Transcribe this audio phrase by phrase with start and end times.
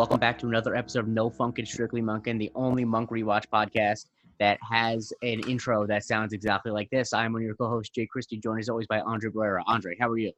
[0.00, 4.06] Welcome back to another episode of No Funkin' Strictly Monkin', the only Monk Rewatch podcast
[4.38, 7.12] that has an intro that sounds exactly like this.
[7.12, 9.60] I'm one of your co-hosts, Jake Christie, joined as always by Andre Barrera.
[9.66, 10.32] Andre, how are you?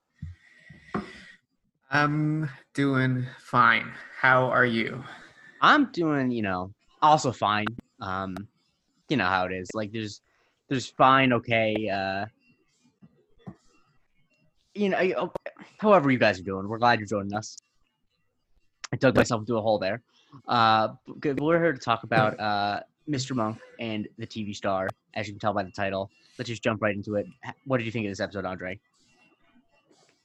[1.93, 3.93] I'm doing fine.
[4.19, 5.05] How are you?
[5.61, 7.67] I'm doing, you know, also fine.
[8.01, 8.35] Um,
[9.09, 9.69] you know how it is.
[9.75, 10.23] Like there's
[10.71, 12.27] there's fine, okay, uh
[14.75, 15.33] you know,
[15.79, 17.57] however you guys are doing, we're glad you're joining us.
[18.93, 20.03] I dug myself into a hole there.
[20.47, 23.35] Uh, but we're here to talk about uh, Mr.
[23.35, 26.11] Monk and the TV star, as you can tell by the title.
[26.39, 27.27] Let's just jump right into it.
[27.65, 28.79] What did you think of this episode, Andre?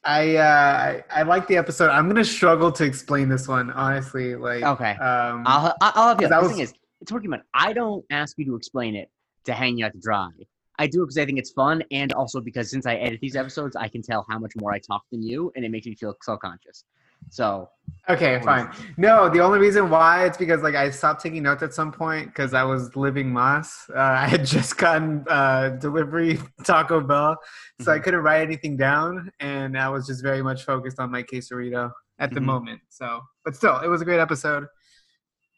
[0.04, 1.90] I uh, I, I like the episode.
[1.90, 4.36] I'm gonna struggle to explain this one, honestly.
[4.36, 4.92] Like, Okay.
[4.92, 6.26] um, I'll I'll help you.
[6.28, 6.30] out.
[6.30, 7.42] The was- thing is, it's working, man.
[7.52, 9.10] I don't ask you to explain it
[9.44, 10.30] to hang you out to dry.
[10.78, 13.34] I do it because I think it's fun, and also because since I edit these
[13.34, 15.94] episodes, I can tell how much more I talk than you, and it makes me
[15.96, 16.84] feel self-conscious.
[17.30, 17.68] So
[18.08, 18.70] okay, fine.
[18.96, 22.28] No, the only reason why it's because like I stopped taking notes at some point
[22.28, 23.88] because I was living Moss.
[23.90, 27.36] Uh, I had just gotten uh, delivery Taco Bell,
[27.80, 28.02] so I Mhm.
[28.04, 32.32] couldn't write anything down, and I was just very much focused on my quesarito at
[32.32, 32.44] the Mhm.
[32.44, 32.80] moment.
[32.88, 34.66] So, but still, it was a great episode.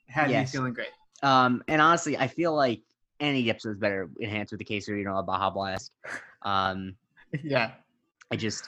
[0.09, 0.53] Had Yes.
[0.53, 0.89] me feeling great.
[1.23, 2.83] Um, and honestly, I feel like
[3.21, 5.93] any episode is better enhanced with the case or you know a Baja Blast.
[6.43, 6.97] Um,
[7.45, 7.73] yeah.
[8.33, 8.65] I just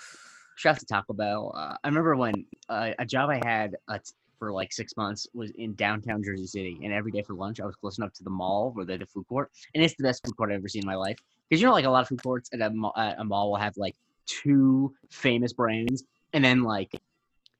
[0.57, 1.53] shout out to Taco Bell.
[1.55, 3.99] Uh, I remember when uh, a job I had uh,
[4.39, 7.65] for like six months was in downtown Jersey City, and every day for lunch I
[7.67, 10.03] was close enough to the mall where they had the food court, and it's the
[10.03, 11.17] best food court I've ever seen in my life.
[11.49, 13.51] Because you know, like a lot of food courts at a, mall, at a mall
[13.51, 13.95] will have like
[14.27, 16.91] two famous brands, and then like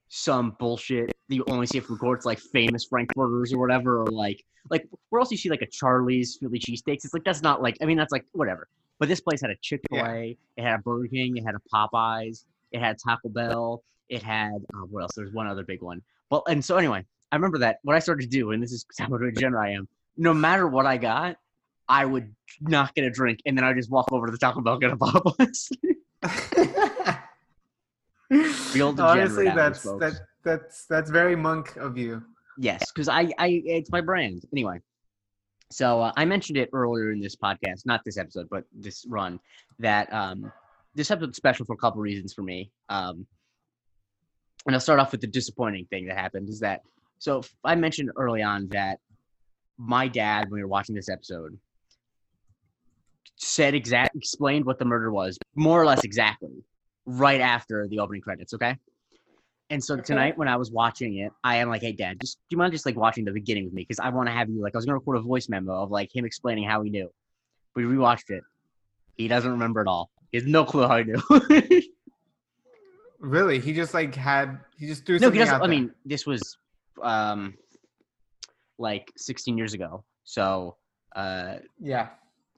[0.09, 4.07] some bullshit that you only see at food courts, like famous Frankfurters or whatever, or
[4.07, 7.05] like like where else you see like a Charlie's Philly cheesesteaks.
[7.05, 8.69] It's like that's not like I mean that's like whatever.
[8.99, 11.55] But this place had a Chick Fil A, it had a Burger King, it had
[11.55, 15.13] a Popeyes, it had Taco Bell, it had uh, what else?
[15.17, 16.03] There's one other big one.
[16.31, 18.87] Well, and so anyway, I remember that what I started to do, and this is
[18.99, 19.89] how much of a degenerate I am.
[20.17, 21.37] No matter what I got,
[21.89, 24.39] I would not get a drink, and then I would just walk over to the
[24.39, 25.73] Taco Bell get a Popeyes.
[28.75, 30.01] Real Honestly, that's folks.
[30.01, 32.23] that that's that's very monk of you.
[32.59, 34.45] Yes, because I, I, it's my brand.
[34.53, 34.81] Anyway,
[35.71, 39.41] so uh, I mentioned it earlier in this podcast, not this episode, but this run,
[39.79, 40.53] that um,
[40.95, 42.71] this episode's special for a couple reasons for me.
[42.89, 43.27] Um,
[44.67, 46.83] and I'll start off with the disappointing thing that happened is that,
[47.19, 48.99] so I mentioned early on that
[49.79, 51.59] my dad, when we were watching this episode,
[53.37, 56.65] said exact, explained what the murder was, more or less exactly,
[57.07, 58.55] right after the opening credits.
[58.55, 58.77] Okay.
[59.71, 60.03] And so Okay.
[60.03, 62.73] tonight, when I was watching it, I am like, "Hey, Dad, just do you mind
[62.73, 63.83] just like watching the beginning with me?
[63.83, 65.91] Because I want to have you like I was gonna record a voice memo of
[65.91, 67.11] like him explaining how he knew."
[67.75, 68.45] We rewatched it.
[69.17, 70.11] He doesn't remember at all.
[70.33, 71.83] He has no clue how he knew.
[73.21, 75.55] Really, he just like had he just threw no, something he doesn't.
[75.55, 75.77] out I there.
[75.77, 76.59] mean, this was
[77.01, 77.55] um
[78.79, 80.03] like 16 years ago.
[80.25, 80.77] So
[81.15, 82.09] uh, yeah,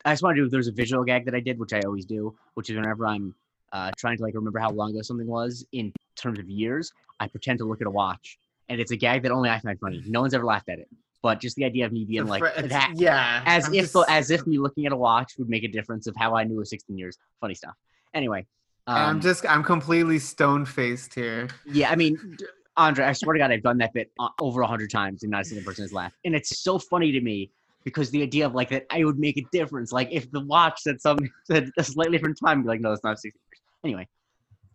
[0.06, 0.48] I just want to do.
[0.48, 3.34] There's a visual gag that I did, which I always do, which is whenever I'm
[3.74, 7.28] uh, trying to like remember how long ago something was in terms of years, I
[7.28, 8.38] pretend to look at a watch,
[8.70, 10.02] and it's a gag that only I find funny.
[10.06, 10.88] No one's ever laughed at it,
[11.24, 14.30] but just the idea of me being like that, yeah, as I'm if just- as
[14.30, 16.58] if me looking at a watch would make a difference of how I knew it
[16.58, 17.16] was 16 years.
[17.40, 17.74] Funny stuff.
[18.12, 18.46] Anyway,
[18.86, 21.48] um, I'm just I'm completely stone faced here.
[21.64, 21.90] yeah.
[21.90, 22.36] I mean,
[22.76, 25.30] Andre, I swear to God, I've done that bit uh, over a hundred times and
[25.32, 27.50] not a single person has laughed, and it's so funny to me
[27.84, 29.92] because the idea of like that I would make a difference.
[29.92, 33.02] Like if the watch said something said a slightly different time, be like, no, it's
[33.02, 33.60] not 16 years.
[33.82, 34.08] Anyway,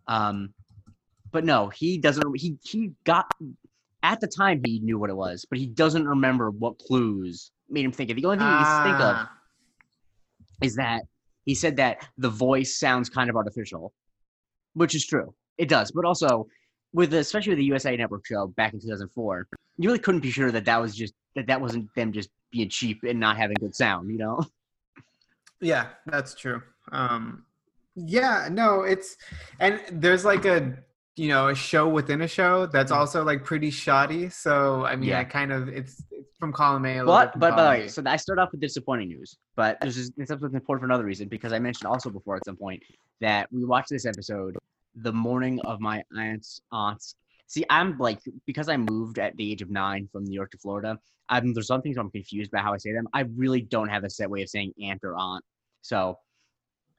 [0.08, 0.52] um,
[1.30, 2.36] but no, he doesn't.
[2.36, 3.30] He he got
[4.02, 7.84] at the time he knew what it was, but he doesn't remember what clues made
[7.84, 8.16] him think of.
[8.16, 9.32] The only thing he can think of Ah,
[10.62, 11.02] is that
[11.44, 13.92] he said that the voice sounds kind of artificial,
[14.74, 15.34] which is true.
[15.58, 16.46] It does, but also
[16.92, 19.46] with the, especially with the USA Network show back in 2004,
[19.78, 22.68] you really couldn't be sure that that was just that that wasn't them just being
[22.68, 24.10] cheap and not having good sound.
[24.10, 24.44] You know?
[25.60, 26.62] Yeah, that's true.
[26.90, 27.44] Um,
[27.94, 29.16] yeah, no, it's
[29.58, 30.74] and there's like a
[31.16, 32.96] you know a show within a show that's Mhm.
[32.96, 34.28] also like pretty shoddy.
[34.30, 35.20] So I mean, Yeah.
[35.20, 36.98] I kind of it's, it's from column A.
[36.98, 39.36] A little bit But but by the way, so I start off with disappointing news.
[39.56, 42.44] But this is this episode's important for another reason because I mentioned also before at
[42.44, 42.82] some point
[43.20, 44.56] that we watched this episode
[44.94, 47.14] the morning of my aunt's aunt's.
[47.46, 50.58] See, I'm like because I moved at the age of nine from New York to
[50.58, 50.98] Florida.
[51.28, 53.08] I'm there's some things I'm confused about how I say them.
[53.12, 55.44] I really don't have a set way of saying aunt or aunt.
[55.82, 56.18] So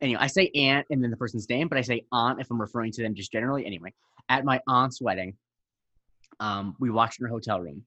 [0.01, 2.59] anyway, I say aunt and then the person's name, but I say aunt if I'm
[2.59, 3.65] referring to them just generally.
[3.65, 3.93] Anyway,
[4.29, 5.35] at my aunt's wedding,
[6.39, 7.83] um, we watched in her hotel room,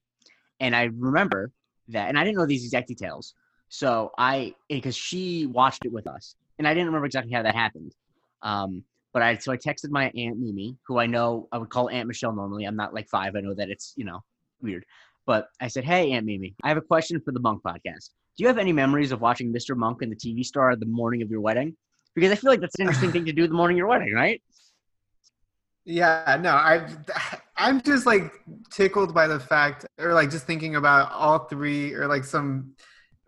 [0.61, 1.51] and I remember
[1.89, 3.35] that, and I didn't know these exact details.
[3.69, 7.55] So I, because she watched it with us, and I didn't remember exactly how that
[7.55, 7.95] happened.
[8.43, 11.89] Um, but I, so I texted my aunt Mimi, who I know I would call
[11.89, 12.65] Aunt Michelle normally.
[12.65, 13.35] I'm not like five.
[13.37, 14.23] I know that it's you know
[14.61, 14.85] weird.
[15.27, 18.11] But I said, "Hey, Aunt Mimi, I have a question for the Monk podcast.
[18.37, 19.77] Do you have any memories of watching Mr.
[19.77, 21.77] Monk and the TV star the morning of your wedding?
[22.15, 24.13] Because I feel like that's an interesting thing to do the morning of your wedding,
[24.13, 24.41] right?
[25.85, 26.87] Yeah, no, I
[27.57, 28.33] I'm just like
[28.71, 32.75] tickled by the fact or like just thinking about all three or like some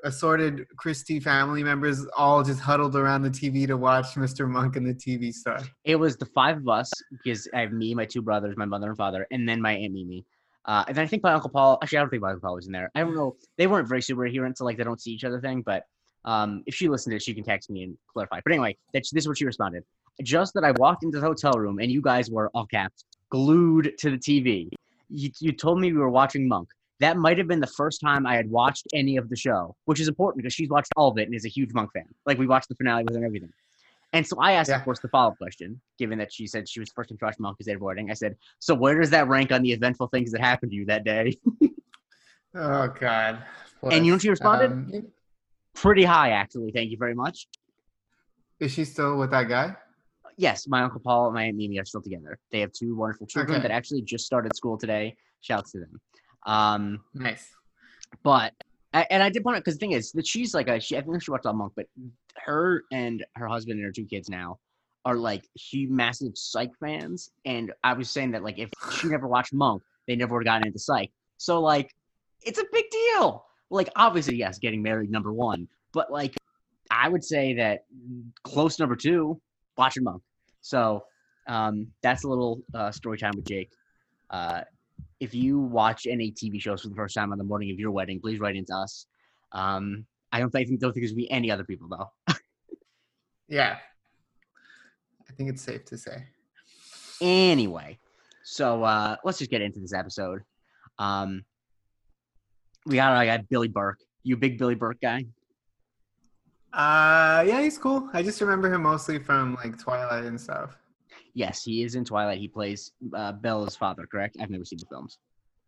[0.04, 4.48] assorted Christie family members all just huddled around the TV to watch Mr.
[4.48, 5.60] Monk and the TV star.
[5.84, 8.88] It was the five of us because I have me, my two brothers, my mother
[8.88, 10.24] and father, and then my aunt Mimi.
[10.64, 11.78] Uh, and then I think my uncle Paul.
[11.82, 12.90] Actually, I don't think my uncle Paul was in there.
[12.94, 13.36] I don't know.
[13.58, 15.62] They weren't very super adherent to like they don't see each other thing.
[15.62, 15.84] But
[16.26, 18.40] um, if she listened to it, she can text me and clarify.
[18.44, 19.84] But anyway, that's this is what she responded.
[20.22, 23.92] Just that I walked into the hotel room and you guys were all caps glued
[23.98, 24.68] to the TV.
[25.08, 26.68] You, you told me we were watching Monk.
[27.00, 30.00] That might have been the first time I had watched any of the show, which
[30.00, 32.06] is important because she's watched all of it and is a huge Monk fan.
[32.24, 33.52] Like we watched the finale with her and everything.
[34.12, 34.76] And so I asked, Yeah.
[34.78, 37.36] of course, the follow up question, given that she said she was first to watch
[37.38, 38.10] Monk as avoiding.
[38.10, 40.86] I said, So where does that rank on the eventful things that happened to you
[40.86, 41.36] that day?
[42.58, 43.42] Oh God.
[43.82, 44.72] And you know what she responded?
[44.72, 45.12] Um,
[45.76, 46.72] Pretty high, actually.
[46.72, 47.46] Thank you very much.
[48.60, 49.76] is she still with that guy?
[50.38, 52.38] Yes, my Uncle Paul and my Aunt Mimi are still together.
[52.50, 53.68] They have two wonderful children Okay.
[53.68, 55.16] that actually just started school today.
[55.40, 56.00] Shouts to them.
[56.46, 57.48] Um, Nice.
[58.22, 58.52] But
[58.92, 61.02] and I did want to because the thing is that she's like a she I
[61.02, 61.86] think she watched all Monk, but
[62.44, 64.58] her and her husband and her two kids now
[65.04, 67.30] are like huge massive Psych fans.
[67.44, 70.54] And I was saying that like if she never watched Monk, they never would have
[70.54, 71.10] gotten into Psych.
[71.36, 71.94] So like
[72.42, 73.45] it's a big deal.
[73.70, 76.36] Like obviously, yes, getting married number one, but like
[76.90, 77.84] I would say that
[78.44, 79.40] close number two,
[79.76, 80.22] watching Monk.
[80.60, 81.04] So
[81.48, 83.70] um, that's a little uh, story time with Jake.
[84.30, 84.62] Uh,
[85.20, 87.90] if you watch any TV shows for the first time on the morning of your
[87.90, 89.06] wedding, please write into us.
[89.52, 92.34] Um, I don't think don't think there's gonna be any other people though.
[93.48, 93.76] Yeah.
[95.28, 96.24] I think it's safe to say.
[97.20, 97.98] anyway,
[98.44, 100.42] so uh, let's just get into this episode.
[100.98, 101.44] Um,
[102.86, 103.98] we got I got Billy Burke.
[104.22, 105.26] You a big Billy Burke guy?
[106.72, 108.08] Uh, yeah, he's cool.
[108.12, 110.76] I just remember him mostly from like Twilight and stuff.
[111.34, 112.38] Yes, he is in Twilight.
[112.38, 114.06] He plays uh, Bella's father.
[114.06, 114.36] Correct?
[114.40, 115.18] I've never seen the films.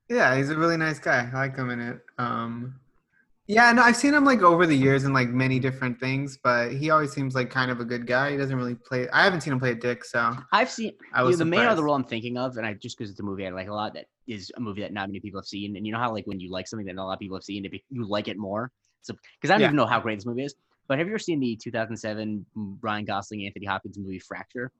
[0.09, 1.29] Yeah, he's a really nice guy.
[1.32, 2.00] I like him in it.
[2.17, 2.81] Um,
[3.49, 6.71] yeah, no, I've seen him like over the years in like many different things, but
[6.71, 8.31] he always seems like kind of a good guy.
[8.31, 9.09] He doesn't really play.
[9.09, 11.47] I haven't seen him play a dick, so I've seen I you know, was the
[11.47, 13.69] main other role I'm thinking of, and I just because it's a movie I like
[13.69, 13.95] a lot.
[13.95, 16.27] That is a movie that not many people have seen, and you know how like
[16.27, 18.06] when you like something that not a lot of people have seen, it be, you
[18.06, 18.71] like it more.
[19.00, 19.67] So because I don't Yeah.
[19.69, 20.55] even know how great this movie is,
[20.87, 22.45] but have you ever seen the 2007
[22.83, 24.71] Ryan Gosling Anthony Hopkins movie Fracture?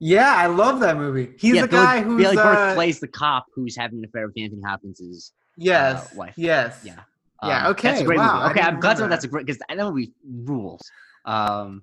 [0.00, 1.32] Yeah, I love that movie.
[1.38, 4.04] He's yeah, the Billy, guy who's Billy Burke uh, plays the cop who's having an
[4.04, 5.32] affair with Anthony Hopkins's.
[5.56, 6.34] yes, wife.
[6.36, 6.80] yes.
[6.84, 6.96] Yeah.
[7.42, 8.50] Yeah, okay That's a okay, great wow, movie.
[8.50, 10.90] Okay, I'm glad to know remember that's a great because that movie rules.
[11.24, 11.82] Um,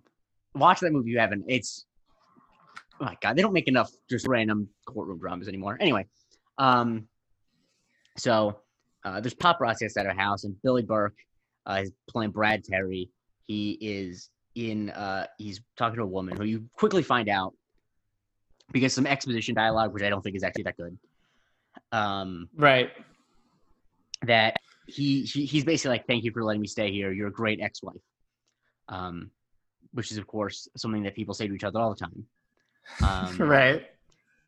[0.55, 1.45] watch that movie, you haven't.
[1.47, 1.85] It's
[2.99, 5.77] oh my god, they don't make enough just random courtroom dramas anymore.
[5.79, 6.05] Anyway,
[6.57, 7.07] um,
[8.17, 8.59] so
[9.03, 11.17] uh, there's paparazzi outside our house, and Billy Burke
[11.67, 13.09] uh, is playing Brad Terry.
[13.45, 14.89] He is in.
[14.89, 17.53] Uh, he's talking to a woman who you quickly find out
[18.71, 20.97] because some exposition dialogue, which I don't think is actually that good.
[21.91, 22.91] Um, Right.
[24.23, 27.11] that he, he he's basically like, "Thank you for letting me stay here.
[27.11, 27.95] You're a great ex-wife,"
[28.89, 29.31] um,
[29.93, 32.25] which is of course something that people say to each other all the time.
[33.01, 33.83] Um, right.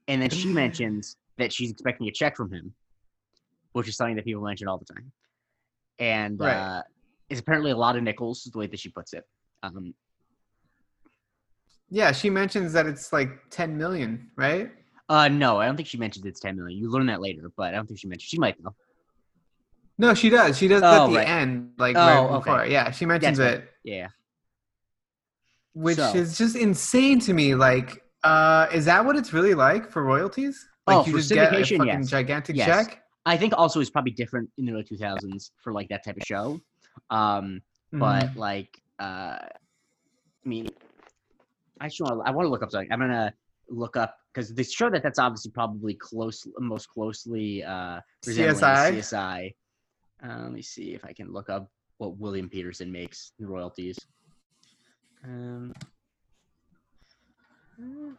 [0.08, 2.74] And then she mentions that she's expecting a check from him,
[3.72, 5.12] which is something that people mention all the time.
[6.00, 6.58] And Right.
[6.58, 6.82] uh,
[7.30, 9.24] it's apparently a lot of nickels, is the way that she puts it.
[9.64, 9.94] Um,
[11.90, 14.70] Yeah, she mentions that it's like 10 million, right?
[15.08, 16.78] uh, no, I don't think she mentions it's ten million.
[16.78, 18.28] You learn that later, but I don't think she mentioned.
[18.28, 18.76] She might though.
[19.98, 20.58] No, she does.
[20.58, 21.28] She does Oh, at the right.
[21.28, 22.38] end, like Oh, right okay.
[22.52, 22.66] before.
[22.66, 24.10] Yeah, she mentions it, Yeah.
[25.74, 27.56] which So- is just insane to me.
[27.56, 30.68] Like, uh, is that what it's really like for royalties?
[30.88, 32.10] Like, Oh, you for just get a syndication, fucking yes.
[32.10, 32.68] gigantic Yes.
[32.68, 33.04] check.
[33.26, 36.24] I think also it's probably different in the early 2000s for like that type of
[36.24, 36.60] show.
[37.10, 37.62] Um,
[37.92, 38.36] but Mhm.
[38.36, 40.68] like uh i mean
[41.82, 43.34] i just want i want to look up something i'm gonna
[43.70, 48.92] look up because the show that that's obviously probably close most closely uh resembling CSI?
[49.00, 49.56] csi
[50.24, 53.98] uh, let me see if i can look up what william petersen makes in royalties
[55.24, 55.74] um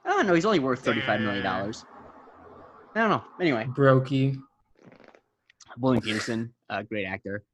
[0.06, 1.84] oh no he's only worth 35 million dollars
[2.94, 4.38] i don't know anyway Brokey.
[5.78, 7.44] William Petersen, uh, great actor.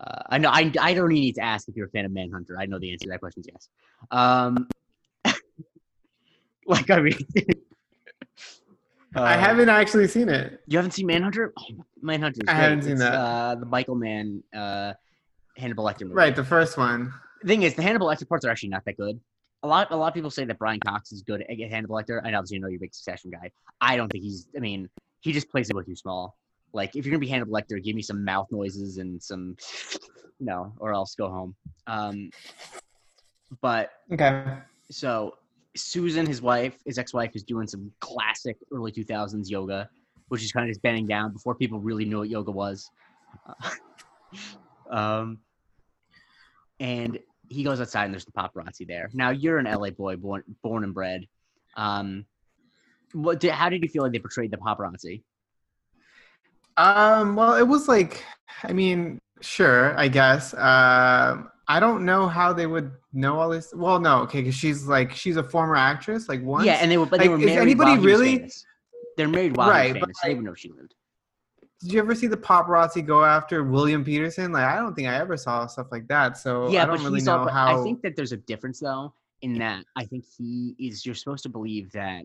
[0.00, 0.50] Uh, I know.
[0.50, 2.58] I, I don't even need to ask if you're a fan of Manhunter.
[2.58, 3.68] I know the answer to that question is yes.
[4.10, 4.68] Um,
[6.66, 7.18] like I mean,
[9.14, 10.60] I uh, haven't actually seen it.
[10.66, 11.52] You haven't seen Manhunter?
[11.58, 12.40] Oh, Manhunter.
[12.48, 13.12] I haven't seen It's, that.
[13.14, 14.94] Uh, the Michael Mann, uh,
[15.56, 16.14] Hannibal Lecter movie.
[16.14, 17.12] Right, the first one.
[17.42, 19.20] The thing is, the Hannibal Lecter parts are actually not that good.
[19.64, 22.20] A lot, a lot of people say that Brian Cox is good at Hannibal Lecter.
[22.24, 23.50] I obviously know you're a big Succession guy.
[23.80, 24.48] I don't think he's.
[24.56, 24.88] I mean,
[25.20, 26.36] he just plays it way too small.
[26.72, 29.56] Like if you're gonna be Hannibal Lecter, give me some mouth noises and some,
[30.40, 31.54] you no, or else go home.
[31.86, 32.30] Um,
[33.60, 34.44] but Okay.
[34.90, 35.34] so
[35.74, 39.88] Susan, his wife, his ex-wife, is doing some classic early 2000s yoga,
[40.28, 42.90] which is kind of just bending down before people really knew what yoga was.
[44.90, 45.38] um,
[46.80, 49.08] and he goes outside and there's the paparazzi there.
[49.12, 51.26] Now you're an LA boy, born born and bred.
[51.76, 52.26] Um,
[53.12, 53.40] what?
[53.40, 55.22] Did, how did you feel like they portrayed the paparazzi?
[56.76, 58.24] Um, well, it was like,
[58.62, 60.54] I mean, sure, I guess.
[60.54, 63.72] Um, I don't know how they would know all this.
[63.74, 66.66] Well, no, okay, because she's like, she's a former actress, like once.
[66.66, 68.50] Yeah, and they were, but they Like, were is anybody really-
[69.16, 70.94] They're married while Right, but so they would know she lived.
[71.80, 74.52] Did you ever see the paparazzi go after William Petersen?
[74.52, 76.38] Like, I don't think I ever saw stuff like that.
[76.38, 77.80] So yeah, I don't really know all, how.
[77.80, 81.04] I think that there's a difference though in that I think he is.
[81.04, 82.24] You're supposed to believe that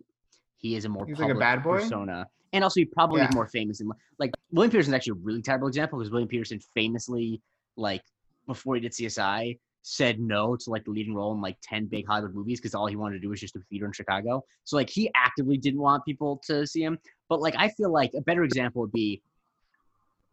[0.58, 1.80] he is a more He's like a bad boy?
[1.80, 3.30] persona, and also he probably Yeah.
[3.34, 3.80] more famous.
[3.82, 7.42] And like William Petersen is actually a really terrible example because William Petersen famously,
[7.78, 8.04] like
[8.48, 12.06] before he did CSI, said no to like the leading role in like ten big
[12.08, 14.44] Hollywood movies because all he wanted to do was just do theater in Chicago.
[14.64, 16.98] So like he actively didn't want people to see him.
[17.30, 19.22] But like I feel like a better example would be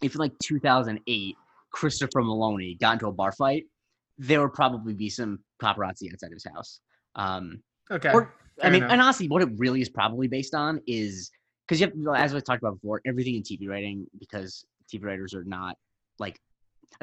[0.02, 1.36] if in like 2008
[1.70, 3.66] Christopher Meloni got into a bar fight,
[4.18, 6.80] there would probably be some paparazzi outside his house.
[7.16, 8.12] Um, okay.
[8.12, 8.92] or- I mean, enough.
[8.92, 11.32] and honestly, what it really is probably based on is
[11.66, 15.34] because you have, as I talked about before, everything in TV writing because TV writers
[15.34, 15.76] are not
[16.20, 16.38] like,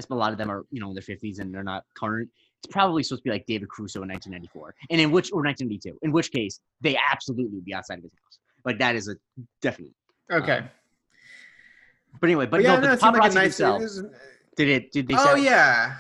[0.10, 2.30] a lot of them are you know in their 50s and they're not current.
[2.64, 5.98] It's probably supposed to be like David Caruso in 1994, and in which or 1992,
[6.04, 8.40] in which case they absolutely would be outside of his house.
[8.66, 9.16] Like that is a
[9.62, 9.92] definite.
[10.32, 10.64] okay.
[12.20, 13.58] But anyway, but, But yeah, no, no, the seemed like nice.
[13.58, 14.14] themselves, it was-
[14.58, 14.92] did it?
[14.92, 15.16] Did they?
[15.18, 15.96] oh yeah,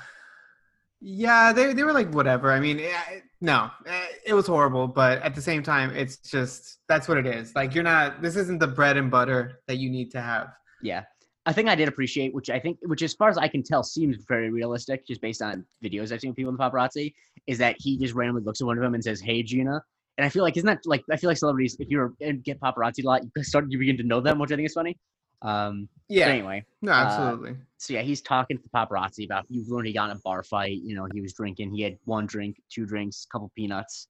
[0.99, 1.53] yeah.
[1.53, 2.51] They they were like whatever.
[2.51, 2.91] I mean, eh,
[3.39, 4.87] no, eh, it was horrible.
[4.87, 7.55] But at the same time, it's just that's what it is.
[7.55, 8.21] Like you're not.
[8.21, 10.49] This isn't the bread and butter that you need to have.
[10.83, 11.03] Yeah.
[11.45, 13.83] I think I did appreciate, which I think, which as far as I can tell,
[13.83, 17.13] seems very realistic, just based on videos I've seen of people in the paparazzi,
[17.47, 19.83] is that he just randomly looks at one of them and says, "Hey, Gina."
[20.17, 22.59] And I feel like isn't that like I feel like celebrities, if you're and get
[22.59, 24.97] paparazzi a lot, you start you begin to know them, which I think is funny.
[25.41, 26.27] Um, Yeah.
[26.27, 27.55] Anyway, No, absolutely.
[27.77, 30.43] so yeah, he's talking to the paparazzi about you've learned he got in a bar
[30.43, 30.77] fight.
[30.83, 31.71] You know, he was drinking.
[31.71, 34.07] He had one drink, two drinks, a couple peanuts.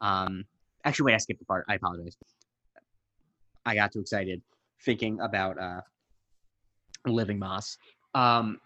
[0.00, 0.44] Um,
[0.84, 1.64] actually, wait, I skipped the part.
[1.68, 2.16] I apologize.
[3.64, 4.42] I got too excited
[4.84, 5.82] thinking about uh,
[7.10, 7.76] living moss.
[8.14, 8.58] Um,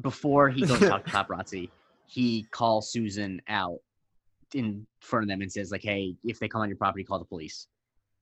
[0.00, 1.70] before he goes to talk to paparazzi,
[2.06, 3.78] he calls Susan out
[4.54, 7.18] in front of them and says like, "Hey, if they come on your property, call
[7.18, 7.66] the police."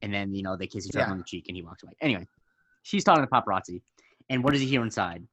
[0.03, 1.13] And then you know they kiss each other Yeah.
[1.13, 1.93] on the cheek, and he walks away.
[2.01, 2.27] Anyway,
[2.83, 3.81] she's talking to paparazzi,
[4.29, 5.25] and what does he hear inside?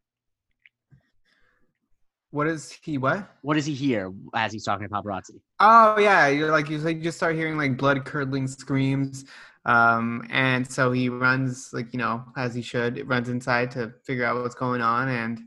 [2.31, 2.97] What is he?
[2.97, 3.29] What?
[3.43, 5.39] What does he hear as he's talking to paparazzi?
[5.59, 9.25] Oh yeah, you're like you like you just start hearing like blood curdling screams,
[9.65, 14.25] um, and so he runs like you know as he should runs inside to figure
[14.25, 15.39] out what's going on, and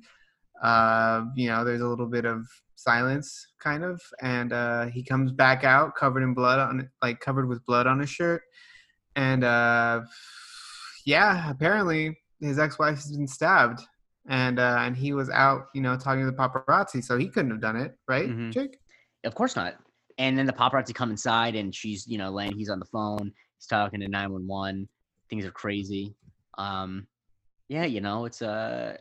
[0.63, 5.33] uh, you know there's a little bit of silence kind of, and uh, he comes
[5.33, 8.43] back out covered in blood on like covered with blood on his shirt,
[9.17, 10.01] and uh,
[11.05, 13.81] yeah, apparently his ex-wife has been stabbed.
[14.31, 17.51] And uh, and he was out, you know, talking to the paparazzi, so he couldn't
[17.51, 18.53] have done it, right, Mhm.
[18.53, 18.79] Jake?
[19.25, 19.77] Of course not.
[20.19, 22.55] And then the paparazzi come inside, and she's you know laying.
[22.55, 23.33] He's on the phone.
[23.59, 24.89] He's talking to nine one one.
[25.31, 26.15] Things are crazy.
[26.57, 27.07] Um,
[27.69, 28.99] yeah, you know it's a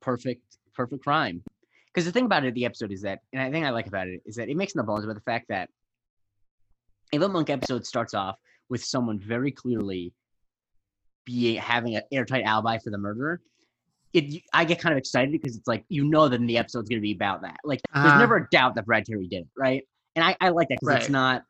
[0.00, 1.42] perfect perfect crime.
[1.86, 4.06] Because the thing about it, the episode is that, and I think I like about
[4.08, 5.68] it is that it makes no bones about the fact that
[7.12, 8.36] if a monk episode starts off
[8.68, 10.12] with someone very clearly
[11.24, 13.40] being having an airtight alibi for the murderer,
[14.12, 17.00] it I get kind of excited because it's like you know that the episode's going
[17.00, 17.58] to be about that.
[17.64, 18.18] Like there's Uh-huh.
[18.20, 19.82] never a doubt that Brad Terry did it, right?
[20.14, 21.42] And I, I like that because it's not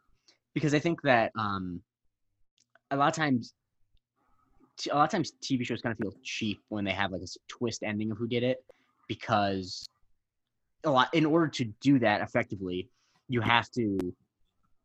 [0.54, 1.82] because I think that um
[2.90, 3.54] a lot of times
[4.90, 7.26] a lot of times TV shows kind of feel cheap when they have like a
[7.48, 8.58] twist ending of who did it
[9.08, 9.88] because
[10.84, 12.88] a lot in order to do that effectively
[13.28, 13.98] you have to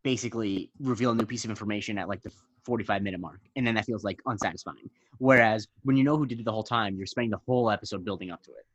[0.04, 2.32] basically reveal a new piece of information at like the
[2.66, 6.40] 45 minute mark and then that feels like unsatisfying whereas when you know who did
[6.40, 8.66] it the whole time you're spending the whole episode building up to it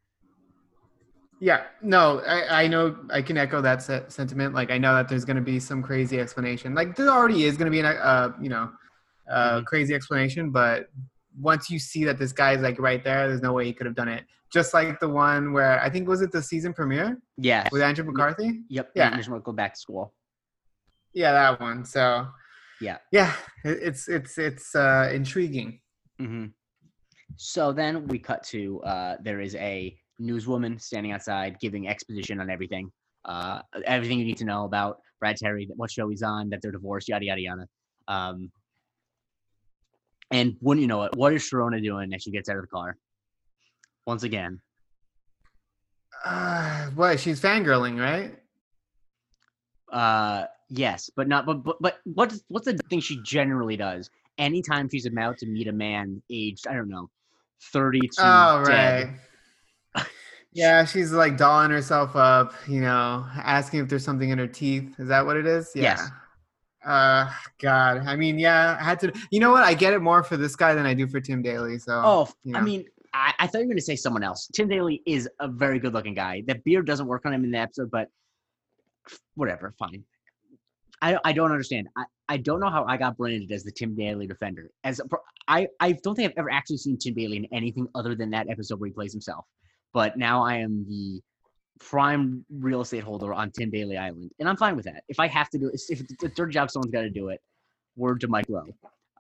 [1.41, 4.55] Yeah, no, I, I know I can echo that se- sentiment.
[4.55, 6.75] Like, I know that there's going to be some crazy explanation.
[6.75, 8.73] Like, there already is going to be an, uh, you know,
[9.31, 9.67] uh, Mhm.
[9.67, 10.51] crazy explanation.
[10.51, 10.89] But
[11.41, 13.87] once you see that this guy is like right there, there's no way he could
[13.87, 14.25] have done it.
[14.53, 18.05] Just like the one where I think was it the season premiere yeah with Andrew
[18.05, 18.63] McCarthy.
[18.69, 19.11] yep Yeah.
[19.11, 20.15] yeah just want to go back to school
[21.13, 21.85] Yeah, that one.
[21.85, 22.29] So
[22.81, 22.99] Yeah.
[23.13, 25.81] yeah, it's it's it's uh, intriguing.
[26.21, 26.47] Mm-hmm.
[27.37, 32.51] So then we cut to uh, there is a newswoman standing outside giving exposition on
[32.51, 32.91] everything,
[33.25, 36.73] uh, everything you need to know about Brad Terry, what show he's on, that they're
[36.73, 37.67] divorced, yada yada yada.
[38.09, 38.51] Um,
[40.31, 42.69] and wouldn't you know it, what is Sharona doing as she gets out of the
[42.69, 42.97] car?
[44.09, 44.59] once again.
[46.25, 47.21] Uh, what?
[47.21, 48.37] She's fangirling, right?
[49.93, 51.47] Uh, yes, but not.
[51.47, 54.11] But but but what's what's the thing she generally does?
[54.39, 57.11] Anytime she's about to meet a man aged, I don't know,
[57.73, 59.15] thirty to Oh, dead.
[59.95, 60.07] right.
[60.53, 64.95] yeah, she's like dolling herself up, you know, asking if there's something in her teeth.
[64.99, 65.71] Is that what it is?
[65.75, 65.83] Yeah.
[65.83, 66.11] Yes.
[66.89, 67.31] Uh,
[67.61, 67.99] God.
[68.07, 69.13] I mean, yeah, I had to.
[69.31, 69.63] You know what?
[69.63, 71.79] I get it more for this guy than I do for Tim Daly.
[71.79, 72.01] So.
[72.03, 74.49] Oh, you I mean, I, I thought you were going to say someone else.
[74.55, 76.43] Tim Daly is a very good looking guy.
[76.47, 78.09] That beard doesn't work on him in the episode, but
[79.35, 80.05] whatever, fine.
[81.03, 81.89] I, I don't understand.
[81.97, 84.71] I, I don't know how I got branded as the Tim Daly defender.
[84.83, 85.05] As a,
[85.47, 88.49] I, I don't think I've ever actually seen Tim Daly in anything other than that
[88.49, 89.45] episode where he plays himself.
[89.93, 91.21] But now I am the
[91.79, 95.05] prime real estate holder on Tim Bailey Island, and I'm fine with that.
[95.09, 97.29] If I have to do it, if it's a third job, someone's got to do
[97.29, 97.41] it.
[97.97, 98.67] Word to Mike Rowe.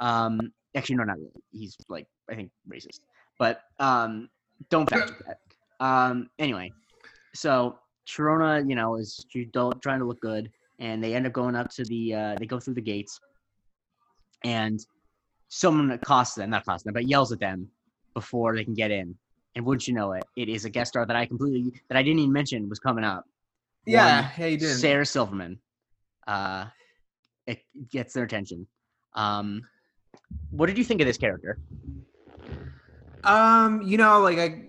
[0.01, 1.43] Um, actually, no, not really.
[1.51, 3.01] He's like I think racist,
[3.39, 4.29] but um,
[4.71, 5.85] don't fact check that.
[5.85, 6.73] Um, anyway,
[7.35, 11.57] so Sharona, you know, is she's trying to look good, and they end up going
[11.57, 12.15] up to the.
[12.15, 13.21] Uh, they go through the gates,
[14.45, 14.85] and
[15.49, 17.69] someone accosts them, not accosts them, but yells at them
[18.15, 19.15] before they can get in.
[19.59, 22.03] And wouldn't you know it, it is a guest star that I completely that I
[22.05, 23.25] didn't even mention was coming up.
[23.87, 24.69] yeah, One, yeah, you did.
[24.69, 25.59] Sarah Silverman.
[26.29, 26.67] Uh,
[27.45, 28.69] it gets their attention.
[29.15, 29.63] Um,
[30.51, 31.59] what did you think of this character?
[33.25, 34.67] Um, you know, like I,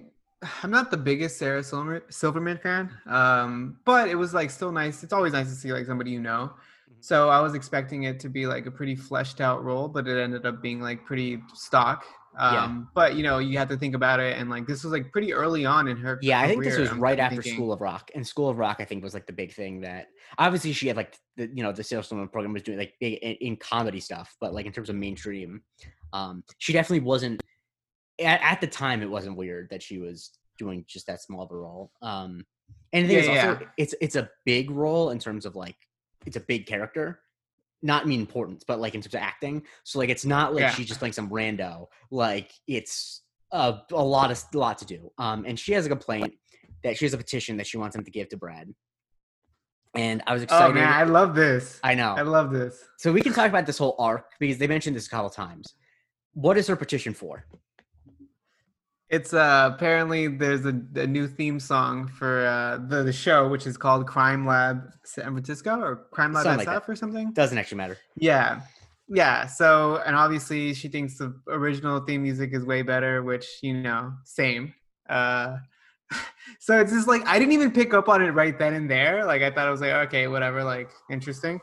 [0.63, 2.89] I'm not the biggest Sarah Silver, Silverman fan.
[3.05, 5.03] Um, but it was like still nice.
[5.03, 6.53] It's always nice to see like somebody you know.
[6.91, 6.95] Mhm.
[6.99, 10.19] So I was expecting it to be like a pretty fleshed out role, but it
[10.19, 12.05] ended up being like pretty stock.
[12.39, 12.83] Um, Yeah.
[12.95, 15.33] but you know, you have to think about it, and like this was like pretty
[15.33, 16.17] early on in her.
[16.21, 17.55] Yeah, I think this was I'm- right after thinking.
[17.55, 20.07] School of Rock, and School of Rock I think was like the big thing that
[20.37, 23.33] obviously she had like the you know the saleswoman program was doing like big in,
[23.35, 25.61] in comedy stuff, but like in terms of mainstream,
[26.13, 27.41] um, she definitely wasn't.
[28.21, 31.51] At, at the time, it wasn't weird that she was doing just that small of
[31.51, 31.91] a role.
[32.01, 32.45] Um,
[32.93, 35.75] and the thing Yeah, is yeah, it's it's a big role in terms of like
[36.25, 37.19] it's a big character.
[37.81, 39.63] Not mean importance, but like in terms of acting.
[39.83, 40.71] So like it's not like Yeah.
[40.71, 41.87] she's just playing some rando.
[42.11, 45.11] Like it's a, a lot of a lot to do.
[45.17, 46.33] Um, and she has a complaint
[46.83, 48.67] that she has a petition that she wants him to give to Brad.
[49.95, 50.63] And I was excited.
[50.65, 50.85] Oh excited.
[50.85, 51.79] man, I love this.
[51.83, 52.13] I know.
[52.15, 52.83] I love this.
[52.97, 55.73] so we can talk about this whole arc because they mentioned this a couple times.
[56.33, 57.45] What is her petition for?
[59.09, 63.65] It's uh apparently there's a, a new theme song for uh the, the show which
[63.65, 67.31] is called Crime Lab San Francisco or Crime Lab SF like or something.
[67.33, 67.97] Doesn't actually matter.
[68.15, 68.61] Yeah.
[69.07, 69.47] Yeah.
[69.47, 74.13] So and obviously she thinks the original theme music is way better, which, you know,
[74.25, 74.75] same.
[75.09, 75.57] Uh
[76.59, 79.25] so it's just like I didn't even pick up on it right then and there.
[79.25, 81.59] Like I thought it was like, okay, whatever, like interesting.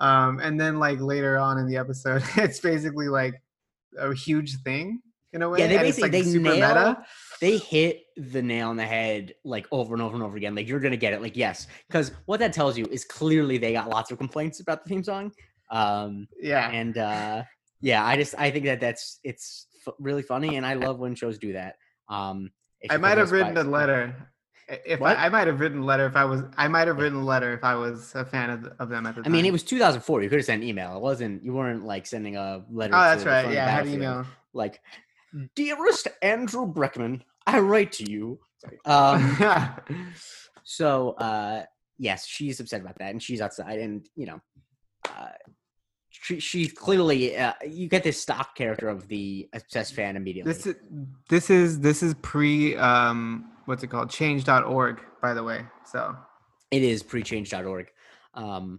[0.00, 3.40] Um and then like later on in the episode, it's basically like
[3.98, 5.00] a huge thing
[5.32, 5.60] in a way.
[5.60, 7.04] Yeah, they basically like, they super nail meta.
[7.40, 10.54] they hit the nail on the head like over and over and over again.
[10.54, 11.22] Like you're gonna get it.
[11.22, 14.84] Like yes, because what that tells you is clearly they got lots of complaints about
[14.84, 15.32] the theme song.
[15.70, 16.68] Um, Yeah.
[16.70, 17.42] and uh,
[17.80, 21.14] yeah, I just I think that that's it's f- really funny, and I love when
[21.14, 21.76] shows do that.
[22.08, 22.50] Um,
[22.90, 24.14] I might have written by- a letter.
[24.86, 25.16] If What?
[25.16, 27.24] I, I might have written a letter if I was, I might have written a
[27.24, 29.32] letter if I was a fan of, of them at the I time.
[29.32, 30.22] mean, it was 2004.
[30.22, 30.94] You could have sent an email.
[30.94, 31.42] It wasn't.
[31.44, 32.94] You weren't like sending a letter.
[32.94, 33.52] Oh, to that's the right.
[33.52, 34.24] Yeah, I had email.
[34.52, 34.80] Like,
[35.54, 38.38] dearest Andrew Breckman, I write to you.
[38.84, 39.38] Um,
[40.70, 41.64] So uh
[41.98, 44.40] yes, she's upset about that, and she's outside, and you know,
[45.08, 45.32] uh,
[46.10, 50.52] she she clearly uh, you get this stock character of the obsessed fan immediately.
[50.52, 50.76] this is
[51.28, 55.66] this is this is pre um what's it called change.org by the way.
[55.84, 56.16] So
[56.70, 57.90] it is prechange.org.
[58.34, 58.78] Um,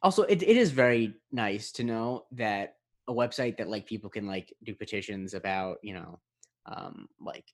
[0.00, 2.76] also, it, it is very nice to know that
[3.08, 6.18] a website that like people can like do petitions about, you know,
[6.66, 7.44] um, like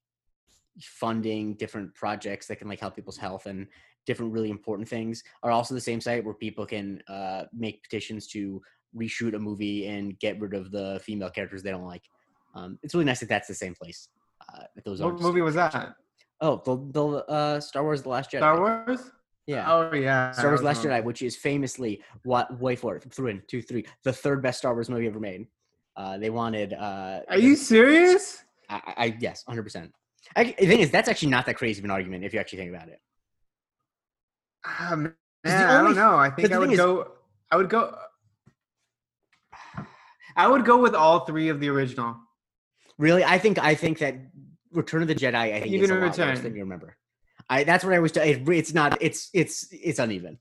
[0.80, 3.66] funding different projects that can like help people's health and
[4.06, 8.26] different really important things are also the same site where people can uh, make petitions
[8.26, 8.60] to
[8.96, 12.04] reshoot a movie and get rid of the female characters they don't like.
[12.54, 14.08] Um, it's really nice that that's the same place.
[14.48, 15.94] Uh, that those what movie was that?
[16.40, 18.38] Oh, the the uh, Star Wars: The Last Jedi.
[18.38, 19.10] Star Wars?
[19.48, 19.64] Yeah.
[19.72, 20.30] Oh yeah.
[20.32, 20.84] Star Wars: Last.
[20.84, 24.58] Jedi, which is famously what wait for it through in two three the third best
[24.58, 25.46] Star Wars movie ever made.
[25.96, 26.74] Uh, they wanted.
[26.74, 28.44] Uh, Are you serious?
[28.68, 29.90] I, I, yes, hundred percent.
[30.36, 32.74] The thing is, that's actually not that crazy of an argument if you actually think
[32.74, 33.00] about it.
[34.66, 36.16] Ah, man, the I don't know.
[36.16, 37.12] I think I would is- go.
[37.50, 37.96] I would go.
[40.36, 42.16] I would go with all three of the original.
[42.98, 44.14] Really, I think I think that
[44.72, 45.34] Return of the Jedi.
[45.34, 46.28] I think is Even a lot Return.
[46.28, 46.96] worse than you remember.
[47.48, 48.12] I that's what I was.
[48.16, 48.98] It, it's not.
[49.00, 50.38] It's it's it's uneven.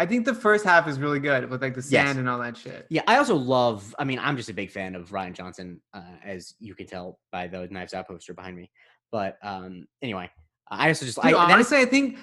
[0.00, 2.06] I think the first half is really good with like the Yes.
[2.06, 2.86] sand and all that shit.
[2.88, 3.94] Yeah, I also love.
[3.98, 7.18] I mean, I'm just a big fan of Rian Johnson, uh, as you can tell
[7.32, 8.70] by the Knives Out poster behind me.
[9.10, 10.30] But um, anyway,
[10.70, 12.18] I also just Dude, I, honestly, I think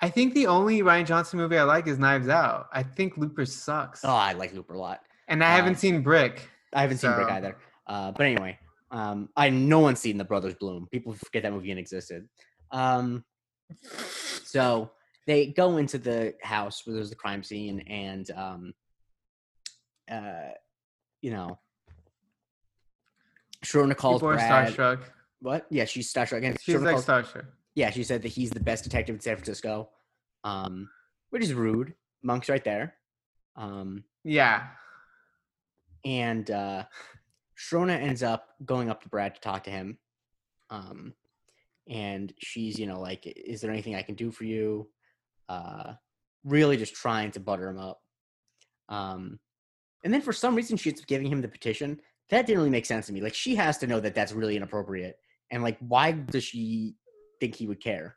[0.00, 2.66] I think the only Rian Johnson movie I like is Knives Out.
[2.72, 5.00] I think Looper sucks, oh, I like Looper a lot.
[5.28, 6.48] and I uh, haven't seen Brick.
[6.74, 7.56] I haven't seen Brick either.
[7.86, 8.58] Uh, but anyway,
[8.90, 10.86] um, I no one's seen The Brothers Bloom.
[10.92, 12.28] People forget that movie even existed.
[12.70, 13.24] Um,
[14.44, 14.90] so
[15.26, 18.74] they go into the house where there's the crime scene, and um,
[20.10, 20.50] uh,
[21.20, 21.58] you know,
[23.64, 24.72] Sharona calls Brad.
[24.74, 25.00] starstruck.
[25.40, 25.66] What?
[25.70, 26.44] Yeah, she's starstruck.
[26.44, 27.46] And She's Sharona like calls- starstruck.
[27.74, 29.90] yeah, she said that he's the best detective in San Francisco,
[30.44, 30.88] um,
[31.30, 31.94] which is rude.
[32.22, 32.94] Monk's right there.
[33.56, 34.68] Um, Yeah.
[36.04, 36.84] and uh
[37.58, 39.98] Sharona ends up going up to Brad to talk to him.
[40.70, 41.14] Um
[41.88, 44.88] and she's, you know, like, is there anything I can do for you?
[45.48, 45.94] Uh
[46.44, 48.00] really just trying to butter him up.
[48.88, 49.38] Um
[50.04, 52.00] and then for some reason she's giving him the petition.
[52.30, 53.20] That didn't really make sense to me.
[53.20, 55.18] Like she has to know that that's really inappropriate.
[55.50, 56.96] And like why does she
[57.40, 58.16] think he would care?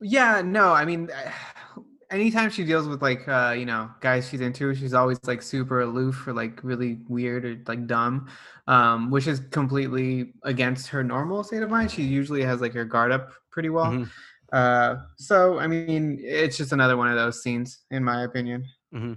[0.00, 1.10] Yeah, no, I mean,
[2.10, 5.80] anytime she deals with like, uh, you know, guys she's into, she's always like super
[5.82, 8.28] aloof or like really weird or like dumb,
[8.66, 11.90] um, which is completely against her normal state of mind.
[11.90, 13.92] She usually has like her guard up pretty well.
[13.92, 14.10] Mhm.
[14.52, 18.64] Uh, so I mean, it's just another one of those scenes, in my opinion.
[18.94, 19.12] Mm-hmm.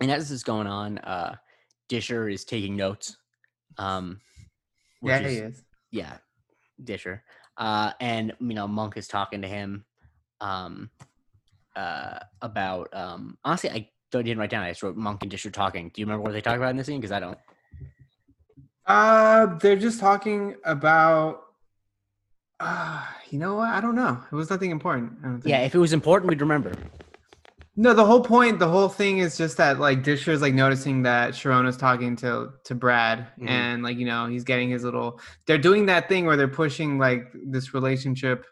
[0.00, 1.36] And as this is going on, uh
[1.88, 3.16] Disher is taking notes.
[3.78, 4.20] Um
[5.02, 5.62] Yeah, is- he is.
[5.90, 6.18] yeah,
[6.82, 7.22] Disher.
[7.56, 9.84] Uh, and you know, Monk is talking to him
[10.42, 10.90] um,
[11.76, 12.88] uh, about.
[12.94, 14.62] Um, honestly, I didn't write down.
[14.64, 15.90] I just wrote Monk and Disher talking.
[15.94, 17.00] Do you remember what they talk about in this scene?
[17.00, 17.38] Because I don't.
[18.86, 21.42] Uh, they're just talking about.
[22.58, 23.68] Uh, you know what?
[23.68, 24.22] I don't know.
[24.32, 25.12] It was nothing important.
[25.22, 25.50] I don't think.
[25.50, 26.72] Yeah, if it was important, we'd remember.
[27.78, 31.34] No, the whole point, the whole thing is just that like Disher's like noticing that
[31.34, 33.50] Sharona's talking to to Brad, Mhm.
[33.50, 35.20] and like you know he's getting his little.
[35.46, 38.46] They're doing that thing where they're pushing like this relationship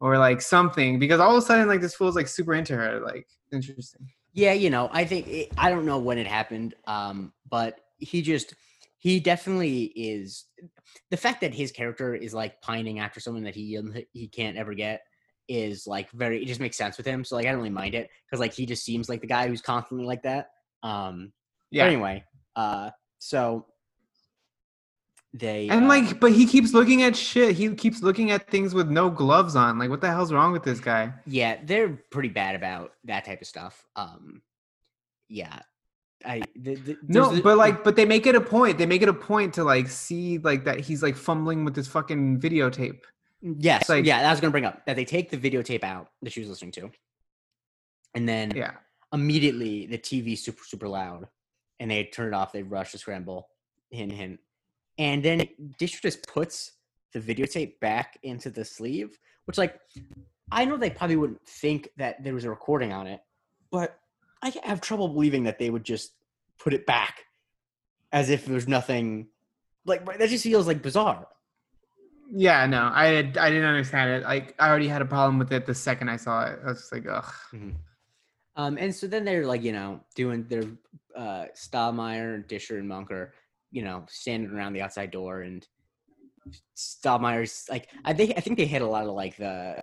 [0.00, 3.00] or like something because all of a sudden like this fool's like super into her.
[3.00, 4.08] Like interesting.
[4.32, 8.20] Yeah, you know, I think it, I don't know when it happened, um, but he
[8.22, 8.54] just
[8.98, 10.44] he definitely is.
[11.10, 14.56] The fact that his character is like pining after someone that he um, he can't
[14.56, 15.02] ever get
[15.48, 16.42] is like very.
[16.42, 17.24] It just makes sense with him.
[17.24, 19.48] So like, I don't really mind it because like he just seems like the guy
[19.48, 20.48] who's constantly like that.
[20.82, 21.32] Um,
[21.70, 21.84] Yeah.
[21.84, 22.24] Anyway,
[22.56, 23.66] uh, so
[25.38, 27.56] they And uh, like, but he keeps looking at shit.
[27.56, 29.78] He keeps looking at things with no gloves on.
[29.78, 31.12] Like, what the hell's wrong with this guy?
[31.26, 33.84] yeah, they're pretty bad about that type of stuff.
[33.96, 34.42] Um,
[35.28, 35.60] yeah,
[36.24, 38.78] I the, the, No, the- but like, but they make it a point.
[38.78, 41.88] They make it a point to like see like that he's like fumbling with this
[41.88, 43.00] fucking videotape.
[43.42, 46.32] Yes, like- yeah, that was gonna bring up that they take the videotape out that
[46.32, 46.90] she was listening to,
[48.14, 48.72] and then Yeah.
[49.12, 51.28] immediately the tv super super loud,
[51.80, 52.52] and they turn it off.
[52.52, 53.48] They rush to scramble,
[53.90, 54.40] hint hint,
[54.98, 56.72] and then Disher just puts
[57.12, 59.78] the videotape back into the sleeve, which like
[60.50, 63.20] I know they probably wouldn't think that there was a recording on it,
[63.70, 63.98] but
[64.42, 66.12] I have trouble believing that they would just
[66.58, 67.24] put it back
[68.12, 69.28] as if there's nothing.
[69.84, 71.26] Like that just feels like bizarre.
[72.30, 74.22] Yeah, no, I I didn't understand it.
[74.24, 76.58] Like, I already had a problem with it the second I saw it.
[76.64, 77.32] I was just like, ugh.
[78.56, 80.64] Um, and so then they're like, you know, doing their
[81.14, 83.30] uh Stottlemeyer, Disher, and Munker,
[83.70, 85.66] you know, standing around the outside door, and
[86.76, 89.82] Stottlemeyer's like, I think I think they hit a lot of like the.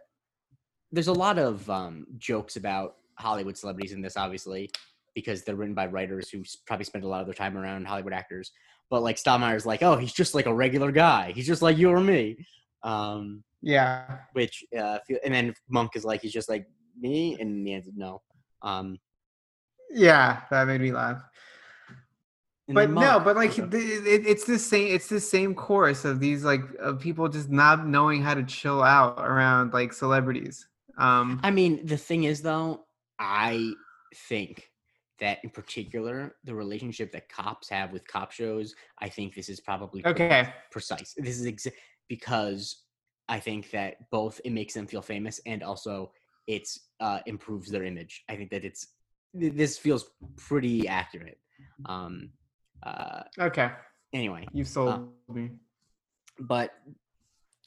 [0.91, 4.69] There's a lot of um jokes about Hollywood celebrities in this, obviously,
[5.15, 8.13] because they're written by writers who probably spend a lot of their time around Hollywood
[8.13, 8.51] actors.
[8.89, 11.31] But like Stottlemeyer's like, oh, he's just like a regular guy.
[11.33, 12.37] He's just like you or me.
[12.83, 14.19] Um, Yeah.
[14.33, 16.67] which uh, and then Monk is like, he's just like
[16.99, 18.21] me, and the answer no.
[18.61, 18.97] Um,
[19.89, 21.21] Yeah, that made me laugh.
[22.69, 23.69] But no, but like Okay.
[23.69, 24.95] th- it, it's the same.
[24.95, 28.81] It's the same chorus of these like of people just not knowing how to chill
[28.81, 30.67] out around like celebrities.
[30.97, 32.85] Um, I mean, the thing is, though,
[33.19, 33.73] I
[34.29, 34.69] think
[35.19, 39.59] that in particular, the relationship that cops have with cop shows, I think this is
[39.59, 40.53] probably okay.
[40.71, 41.13] precise.
[41.17, 41.73] This is exa-
[42.07, 42.83] because
[43.27, 46.11] I think that both it makes them feel famous and also
[46.47, 48.23] it's uh, improves their image.
[48.29, 48.87] I think that it's
[49.37, 50.05] th- this feels
[50.37, 51.39] pretty accurate.
[51.85, 52.29] Um,
[52.85, 53.71] uh, Okay.
[54.13, 55.51] anyway, You've sold me.
[56.39, 56.71] but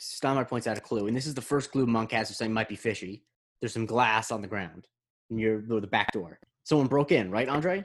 [0.01, 2.53] Stottlemeyer points out a clue, and this is the first clue Monk has of something
[2.53, 3.25] might be fishy.
[3.61, 4.87] There's some glass on the ground
[5.31, 6.39] near the the back door.
[6.65, 7.85] Someone broke in, right, Andre?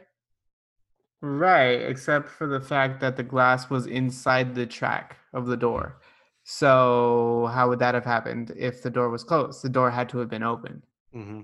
[1.22, 6.02] Right, except for the fact that the glass was inside the track of the door.
[6.44, 9.62] So how would that have happened if the door was closed?
[9.62, 10.82] The door had to have been open.
[11.16, 11.42] Mm-hmm.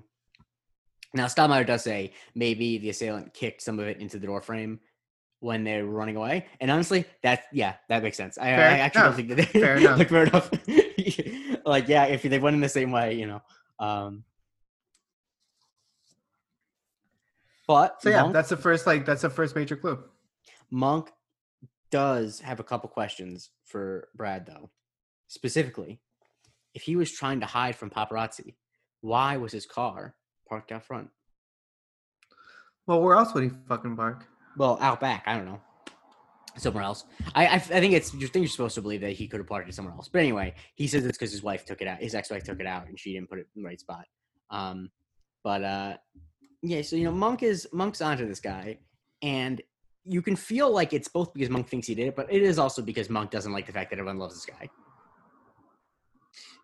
[1.13, 4.79] Now, Stottlemeyer does say maybe the assailant kicked some of it into the door frame,
[5.39, 6.45] when they were running away.
[6.59, 8.37] And honestly, that yeah, that makes sense.
[8.37, 9.09] I, I actually enough.
[9.09, 9.97] don't think that they Fair enough.
[9.99, 10.51] like fair enough.
[11.65, 13.41] like yeah, if they went in the same way, you know.
[13.79, 14.23] Um
[17.67, 20.03] but So yeah, Monk, that's the first like that's the first major clue.
[20.71, 21.11] Monk
[21.91, 24.69] does have a couple questions for Brad though.
[25.27, 25.99] Specifically,
[26.73, 28.55] if he was trying to hide from paparazzi,
[29.01, 30.15] why was his car
[30.47, 31.09] parked out front?
[32.85, 34.25] Well, where else would he fucking bark?
[34.57, 35.23] Well, out back.
[35.25, 35.61] I don't know.
[36.57, 37.05] Somewhere else.
[37.35, 39.47] I I, I think it's you think you're supposed to believe that he could have
[39.47, 40.09] parked it somewhere else.
[40.09, 41.99] But anyway, he says it's because his wife took it out.
[41.99, 44.05] His ex-wife took it out, and she didn't put it in the right spot.
[44.49, 44.89] Um,
[45.43, 45.97] but uh,
[46.63, 46.81] yeah.
[46.81, 48.79] So you know, Monk is Monk's onto this guy,
[49.21, 49.61] and
[50.03, 52.57] you can feel like it's both because Monk thinks he did it, but it is
[52.57, 54.67] also because Monk doesn't like the fact that everyone loves this guy.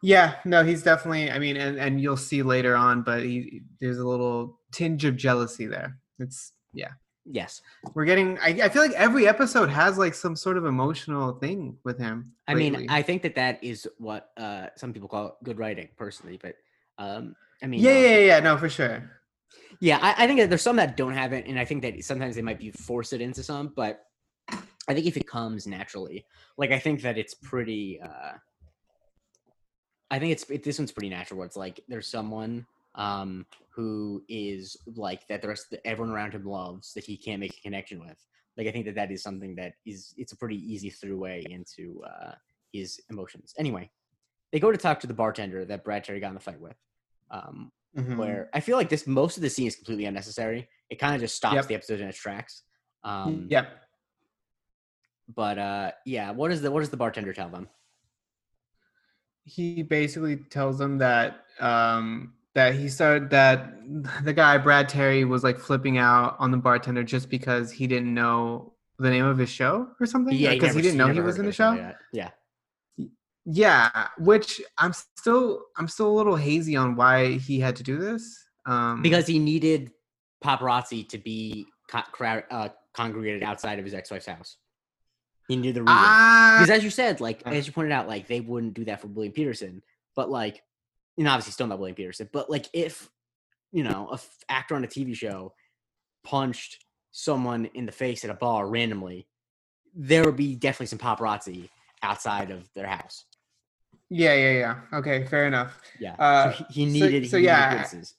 [0.02, 1.32] Yeah, no, he's definitely.
[1.32, 5.16] I mean, and and you'll see later on, but he there's a little tinge of
[5.18, 5.98] jealousy there.
[6.20, 6.90] It's yeah,
[7.26, 7.62] Yes.
[7.94, 8.38] we're getting.
[8.40, 12.34] I, I feel like every episode has like some sort of emotional thing with him.
[12.48, 12.88] I mean.
[12.90, 16.40] I think that that is what uh, some people call good writing, personally.
[16.42, 16.56] But
[16.98, 19.10] um, I mean, yeah, uh, yeah, yeah, yeah, no, for sure.
[19.80, 22.04] Yeah, I, I think that there's some that don't have it, and I think that
[22.04, 24.06] sometimes they might be forced it into some, but
[24.88, 26.26] I think if it comes naturally,
[26.58, 28.02] like I think that it's pretty.
[28.02, 28.34] uh
[30.12, 31.40] I think it's it, this one's pretty natural.
[31.40, 36.34] Where it's like there's someone um who is like that the rest that everyone around
[36.34, 38.18] him loves that he can't make a connection with.
[38.56, 41.44] Like I think that that is something that is it's a pretty easy through way
[41.50, 42.34] into uh
[42.72, 43.54] his emotions.
[43.58, 43.90] Anyway,
[44.52, 46.78] they go to talk to the bartender that Brad Terry got in the fight with.
[47.32, 48.18] Um, Mhm.
[48.18, 50.68] where I feel like this most of the scene is completely unnecessary.
[50.90, 51.68] It kind of just stops Yep.
[51.68, 52.64] the episode in its tracks.
[53.04, 53.84] Um, yep.
[55.36, 57.70] But uh, yeah, what is the what does the bartender tell them?
[59.46, 63.74] he basically tells them that um that he started that
[64.24, 68.14] the guy Brad Terry was like flipping out on the bartender just because he didn't
[68.14, 71.40] know the name of his show or something Yeah, because he, didn't know he was
[71.40, 71.96] in the show like.
[72.14, 72.30] Yeah,
[73.46, 77.98] yeah which i'm still i'm still a little hazy on why he had to do
[77.98, 79.92] this um because he needed
[80.42, 84.58] paparazzi to be co- uh, congregated outside of his ex-wife's house.
[85.48, 85.96] He knew the reason.
[85.98, 87.52] ah, because as you said, like Uh.
[87.52, 89.82] as you pointed out, like they wouldn't do that for William Petersen,
[90.16, 90.62] but like,
[91.18, 93.10] you know, obviously still not William Petersen, but like if
[93.72, 95.54] you know a f- actor on a TV show
[96.24, 99.28] punched someone in the face at a bar randomly,
[99.96, 101.70] there would be definitely some paparazzi
[102.02, 103.26] outside of their house.
[104.10, 107.30] yeah yeah yeah okay fair enough Yeah, Uh, so he, he so- needed.
[107.30, 108.16] so he yeah, witnesses.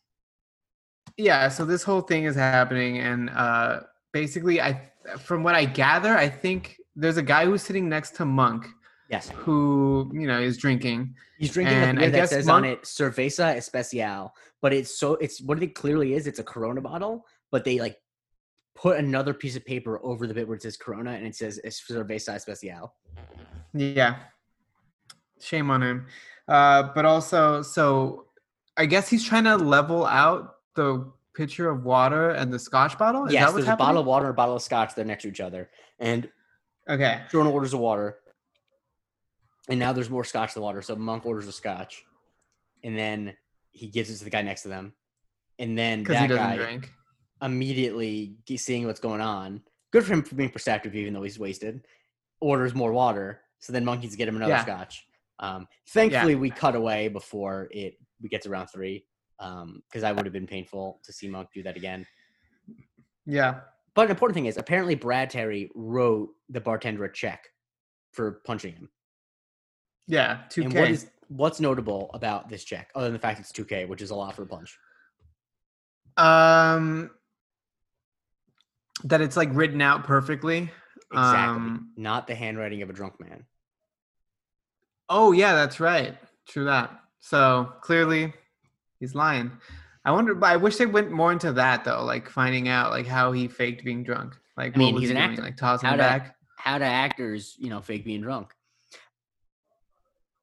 [1.17, 3.81] yeah so this whole thing is happening and uh
[4.13, 4.81] basically i
[5.19, 8.67] from what i gather i think there's a guy who's sitting next to monk
[9.11, 12.49] Yes, who you know is drinking he's drinking And a I beer that guess says
[12.49, 16.27] on it "Cerveza Especial," but it's so it's what it clearly is.
[16.27, 17.99] It's a Corona bottle, but they like
[18.75, 21.61] put another piece of paper over the bit where it says Corona and it says
[21.65, 22.95] "Es Cerveza Especial."
[23.75, 24.17] Yeah.
[25.41, 26.07] Shame on him.
[26.49, 28.27] Uh, but also, so
[28.77, 33.27] I guess he's trying to level out the pitcher of water and the scotch bottle.
[33.27, 34.95] Is yes, that there's a bottle of water and a bottle of scotch.
[34.95, 36.31] They're next to each other, and
[36.89, 37.23] Okay.
[37.31, 38.19] Jordan orders a water,
[39.69, 40.83] and now there's more scotch than water.
[40.83, 42.05] So Monk orders a scotch,
[42.83, 43.37] and then
[43.71, 44.95] he gives it to the guy next to them,
[45.59, 46.91] and then that guy drink.
[47.43, 49.63] immediately seeing what's going on.
[49.93, 51.87] Good for him for being perceptive, even though he's wasted.
[52.41, 54.63] Orders more water, so then Monk needs get him another Yeah.
[54.63, 55.07] scotch.
[55.39, 59.07] Um, thankfully, we cut away before it we get to round three,
[59.39, 62.07] because I would have been painful to see Monk do that again.
[63.27, 63.61] Yeah.
[63.95, 67.49] But an important thing is, apparently, Brad Terry wrote the bartender a check
[68.13, 68.89] for punching him.
[70.07, 70.41] Yeah.
[70.51, 70.65] 2K.
[70.65, 74.03] And what is what's notable about this check, other than the fact it's 2K, which
[74.03, 74.79] is a lot for a punch?
[76.17, 77.11] um,
[79.03, 80.71] that it's like written out perfectly.
[81.13, 81.17] Exactly.
[81.57, 83.45] Um, Not the handwriting of a drunk man.
[85.09, 86.17] oh, yeah, that's right.
[86.49, 86.91] True that.
[87.21, 88.33] So clearly
[89.01, 89.51] he's lying.
[90.05, 93.07] I wonder, but I wish they went more into that though, like finding out like
[93.07, 94.37] how he faked being drunk.
[94.57, 95.31] Like, I what mean, was he's he an doing?
[95.33, 95.43] actor.
[95.43, 96.37] Like tossing How back.
[96.57, 98.55] How do actors, you know, fake being drunk?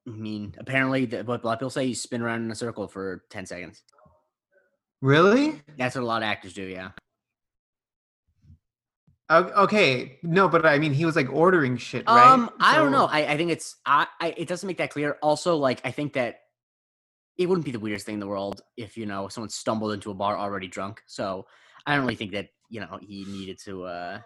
[0.06, 2.54] I mean, apparently, the, what a lot of people say, you spin around in a
[2.54, 3.82] circle for 10 seconds.
[5.00, 5.62] Really?
[5.78, 6.90] That's what a lot of actors do, yeah.
[9.30, 12.32] Okay, no, but I mean, he was like ordering shit, right?
[12.32, 13.06] Um, I don't know.
[13.06, 15.16] I, I think it's I, I it doesn't make that clear.
[15.22, 16.40] Also, like I think that
[17.38, 20.10] it wouldn't be the weirdest thing in the world if you know someone stumbled into
[20.10, 21.02] a bar already drunk.
[21.06, 21.46] So
[21.86, 24.18] I don't really think that you know he needed to uh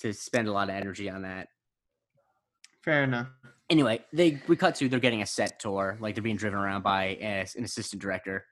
[0.00, 1.48] to spend a lot of energy on that.
[2.84, 3.28] Fair enough.
[3.70, 6.82] Anyway, they we cut to they're getting a set tour, like they're being driven around
[6.82, 8.44] by as, an assistant director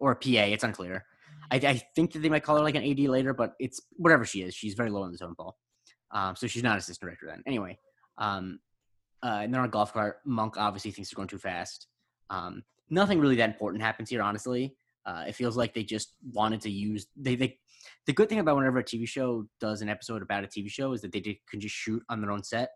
[0.00, 0.52] or a PA.
[0.52, 1.04] It's unclear.
[1.52, 4.24] I, I think that they might call her like an AD later, but it's whatever
[4.24, 4.54] she is.
[4.54, 5.56] She's very low on the totem pole.
[6.10, 7.42] Um, so she's not assistant director then.
[7.46, 7.78] Anyway,
[8.18, 8.58] um,
[9.22, 10.18] uh, and they're on a golf cart.
[10.24, 11.86] Monk obviously thinks they're going too fast.
[12.28, 14.74] Um, nothing really that important happens here, honestly.
[15.04, 17.56] Uh, it feels like they just wanted to use they, they
[18.06, 20.92] the good thing about whenever a TV show does an episode about a TV show
[20.92, 22.70] is that they did, can just shoot on their own set.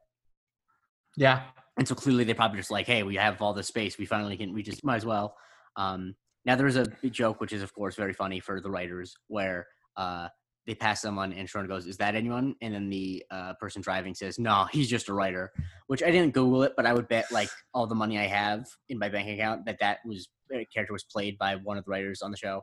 [1.16, 1.42] Yeah.
[1.77, 3.99] And so clearly they probably just like, hey, we have all this space.
[3.99, 5.37] We finally can, we just might as well.
[5.77, 9.14] Um, now there's a big joke, which is of course very funny for the writers,
[9.29, 10.29] where uh,
[10.66, 14.14] they pass someone and Sharon goes, "Is that anyone?" And then the uh, person driving
[14.14, 15.53] says, "No, he's just a writer."
[15.87, 18.66] Which I didn't Google it, but I would bet like all the money I have
[18.88, 21.90] in my bank account that that was that character was played by one of the
[21.90, 22.62] writers on the show,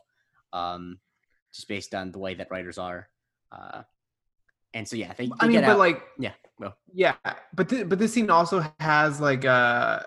[0.54, 1.00] um,
[1.54, 3.10] just based on the way that writers are.
[3.52, 3.84] Uh,
[4.78, 5.80] and so yeah, they, they I mean, but out.
[5.80, 7.16] like, yeah, well, yeah,
[7.54, 10.02] but th- but this scene also has like uh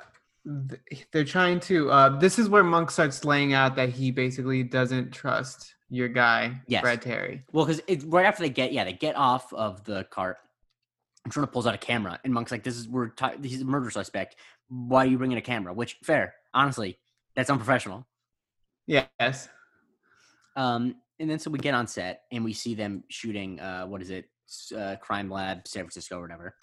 [0.69, 4.63] th- they're trying to uh this is where Monk starts laying out that he basically
[4.63, 6.83] doesn't trust your guy, Yes.
[6.83, 7.43] Brad Terry.
[7.53, 10.37] Well, because it's right after they get yeah they get off of the cart.
[11.25, 13.65] And Sharona pulls out a camera, and Monk's like, "This is we're t- he's a
[13.65, 14.37] murder suspect.
[14.69, 16.99] Why are you bringing a camera?" Which fair, honestly,
[17.37, 18.07] that's unprofessional.
[18.87, 19.49] Yes.
[20.57, 23.61] Um, and then so we get on set and we see them shooting.
[23.61, 24.31] Uh, what is it?
[24.77, 26.57] Uh, Crime Lab, San Francisco, or whatever.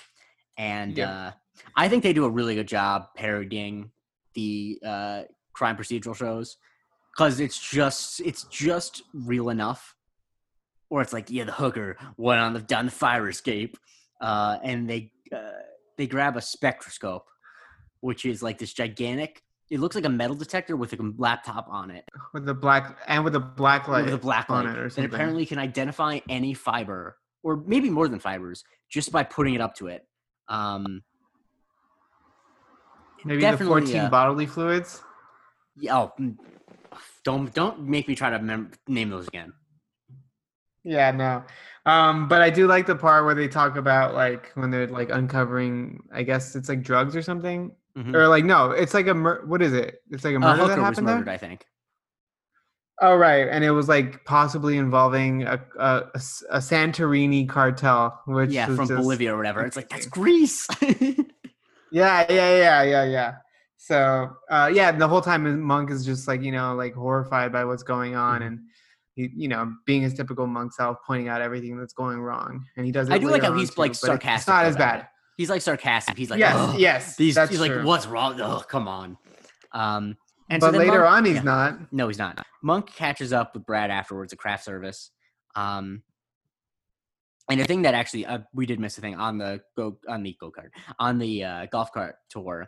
[0.58, 1.10] And Yep.
[1.10, 1.32] uh,
[1.76, 3.91] I think they do a really good job parodying
[4.34, 5.21] the uh,
[5.54, 6.58] crime procedural shows
[7.15, 9.95] because it's just it's just real enough.
[10.89, 13.78] Or it's like, yeah, the hooker went on the down the fire escape,
[14.21, 15.62] uh, and they uh,
[15.97, 17.26] they grab a spectroscope,
[18.02, 19.41] which is like this gigantic.
[19.69, 23.26] It looks like a metal detector with a laptop on it With the black and
[23.26, 25.13] with the black light with a black on it or something.
[25.13, 27.17] apparently can identify any fiber
[27.48, 30.06] or maybe more than fibers just by putting it up to it.
[30.50, 31.02] Um,
[33.24, 35.02] Maybe the 14 uh, bodily fluids.
[35.78, 36.36] yeah, oh, mm,
[37.24, 39.54] don't don't make me try to mem- name those again.
[40.84, 41.44] Yeah, no.
[41.86, 45.10] Um, but I do like the part where they talk about like when they're like
[45.10, 46.04] uncovering.
[46.14, 48.14] I guess it's like drugs or something, Mhm.
[48.14, 50.02] or like no, it's like a mur- what is it?
[50.12, 51.34] It's like a murder that hooker was happened murdered, there.
[51.34, 51.66] I think.
[53.00, 58.88] Oh right, and it was like possibly involving a a Santorini cartel, which Yeah, from
[58.88, 59.66] Bolivia or whatever.
[59.66, 60.68] It's like that's Greece.
[61.90, 63.36] Yeah, yeah, yeah, yeah, yeah.
[63.78, 67.64] So uh, yeah, the whole time Monk is just like you know like horrified by
[67.66, 68.48] what's going on Mhm.
[68.48, 68.60] and.
[69.16, 72.86] He, you know, being his typical monk self, pointing out everything that's going wrong, and
[72.86, 73.10] he does.
[73.10, 75.00] It I do like how he's, too, like, but It's sarcastic not as bad.
[75.00, 75.06] it.
[75.38, 76.16] he's like sarcastic.
[76.16, 77.16] He's like, yes, yes.
[77.16, 78.40] These, he's like, what's wrong?
[78.40, 79.18] Oh, come on.
[79.72, 80.18] Um,
[80.50, 81.42] and so but then later Monk- on, he's yeah.
[81.42, 81.94] not.
[81.94, 82.46] No, he's not.
[82.64, 85.12] Monk catches up with Brad afterwards at craft service.
[85.56, 86.04] Um,
[87.50, 90.22] and the thing that actually uh, we did miss a thing on the go on
[90.24, 92.68] the go kart on the uh, golf cart tour.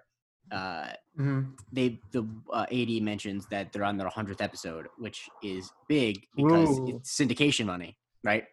[0.52, 0.88] Uh,
[1.20, 1.52] Mhm.
[1.74, 6.80] they the uh, AD mentions that they're on their hundredth episode, which is big because
[6.88, 8.46] it's syndication money, right?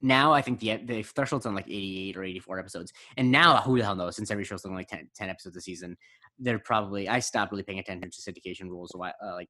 [0.00, 3.32] Now I think the the threshold's on like eighty eight or eighty four episodes, and
[3.32, 4.16] now who the hell knows?
[4.16, 5.96] Since every show's only like 10, 10 episodes a season,
[6.38, 9.48] they're probably I stopped really paying attention to syndication rules a while, uh, like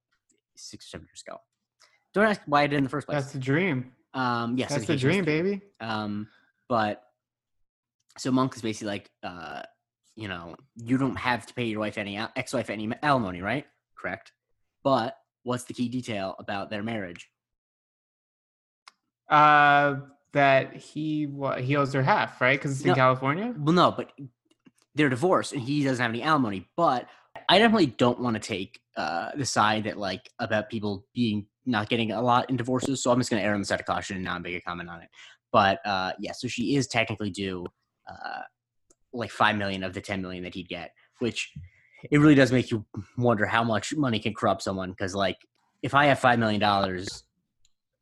[0.57, 1.39] six or seven years ago.
[2.15, 3.21] Don't ask why I did in the first place.
[3.21, 3.93] That's the dream.
[4.15, 5.61] um, yeah, That's the dream, baby.
[5.81, 6.29] Um,
[6.69, 7.03] but
[8.17, 9.63] so Monk is basically like, uh,
[10.17, 13.67] you know, you don't have to pay your wife any ex-wife any alimony, right?
[13.97, 14.33] Correct.
[14.83, 17.29] But what's the key detail about their marriage?
[19.29, 19.97] Uh,
[20.33, 22.59] that he what he owes her half, right?
[22.59, 23.55] Because it's in California.
[23.57, 24.12] Well, no, but
[24.95, 26.69] they're divorced and he doesn't have any alimony.
[26.77, 27.09] But
[27.49, 31.88] I definitely don't want to take uh, the side that like about people being not
[31.88, 33.03] getting a lot in divorces.
[33.03, 34.61] So I'm just going to err on the side of caution and not make a
[34.61, 35.09] comment on it.
[35.53, 37.67] But uh, yeah, so she is technically due
[38.09, 38.42] uh,
[39.13, 41.52] like five million of the ten million that he'd get, which
[42.11, 42.85] it really does make you
[43.17, 44.90] wonder how much money can corrupt someone.
[44.90, 45.38] Because like,
[45.83, 47.25] if I have five million dollars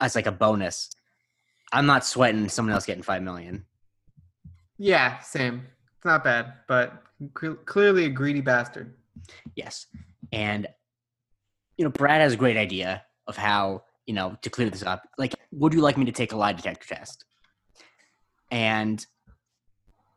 [0.01, 0.91] as like a bonus,
[1.77, 3.67] I'm not sweating someone else getting five million.
[4.79, 5.67] Yeah, same.
[5.97, 7.03] It's not bad, but
[7.35, 8.95] cle- clearly a greedy bastard.
[9.55, 9.87] Yes.
[10.33, 10.67] And
[11.77, 15.03] you know, Brad has a great idea of how, you know, to clear this up.
[15.19, 17.27] Like, would you like me to take a lie detector test?
[18.51, 19.05] And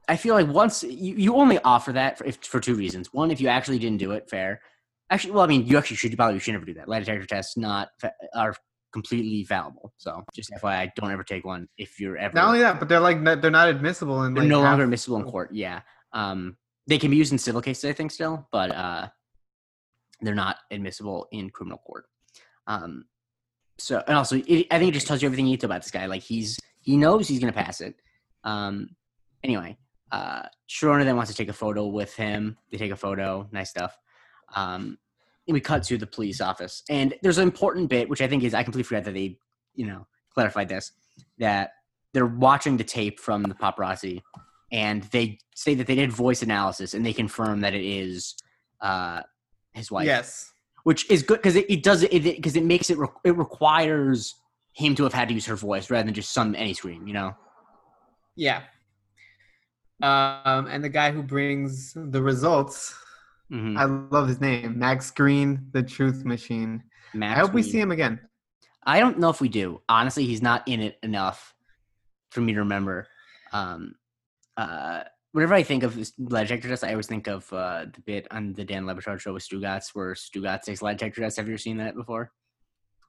[0.07, 3.13] I feel like once you, you only offer that for, if, for two reasons.
[3.13, 4.61] One, if you actually didn't do it, fair.
[5.09, 6.87] Actually, well, I mean, you actually should probably should never do that.
[6.87, 7.89] Lie detector tests not
[8.33, 8.55] are
[8.91, 9.93] completely fallible.
[9.97, 12.33] So just FYI, don't ever take one if you're ever.
[12.33, 14.83] Not only that, but they're like they're not admissible in They're like no half- longer
[14.83, 15.53] admissible in court.
[15.53, 15.81] Yeah.
[16.13, 19.07] Um, they can be used in civil cases, I think, still, but uh,
[20.21, 22.05] they're not admissible in criminal court.
[22.65, 23.05] Um,
[23.77, 25.83] so, and also, it, I think it just tells you everything you need to about
[25.83, 26.07] this guy.
[26.07, 27.95] Like he's he knows he's gonna pass it.
[28.43, 28.89] Um,
[29.43, 29.77] anyway,
[30.11, 32.57] uh, Sharona then wants to take a photo with him.
[32.71, 33.97] They take a photo, nice stuff.
[34.55, 34.97] Um, and
[35.53, 38.53] we cut to the police office, and there's an important bit which I think is
[38.53, 39.37] I completely forgot that they,
[39.75, 40.91] you know, clarified this
[41.37, 41.71] that
[42.13, 44.21] they're watching the tape from the paparazzi
[44.71, 48.35] and they say that they did voice analysis and they confirm that it is
[48.81, 49.21] uh,
[49.73, 50.05] his wife.
[50.05, 50.51] Yes.
[50.83, 54.35] which is good because it, it does it because it makes it re- it requires
[54.73, 57.07] him to have had to use her voice rather than just some any scream.
[57.07, 57.35] You know.
[58.35, 58.61] Yeah.
[60.01, 62.95] Um, and the guy who brings the results,
[63.51, 63.77] Mm-hmm.
[63.77, 66.83] I love his name, Max Green, the Truth Machine.
[67.19, 68.19] I hope we see him again.
[68.85, 69.81] I don't know if we do.
[69.89, 71.53] Honestly, he's not in it enough
[72.31, 73.07] for me to remember.
[73.51, 73.95] Um,
[74.57, 78.01] uh, whenever I think of this lie detector test, I always think of uh, the
[78.01, 81.37] bit on the Dan Le Batard show with Stugotz, where Stugotz takes lie detector test.
[81.37, 82.31] Have you ever seen that before?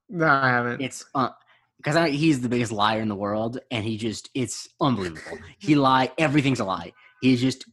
[0.08, 0.80] No, I haven't.
[0.80, 1.30] It's uh,
[1.76, 5.38] because I, he's the biggest liar in the world, and he just it's unbelievable.
[5.58, 6.92] he lie, everything's a lie.
[7.20, 7.64] He's just.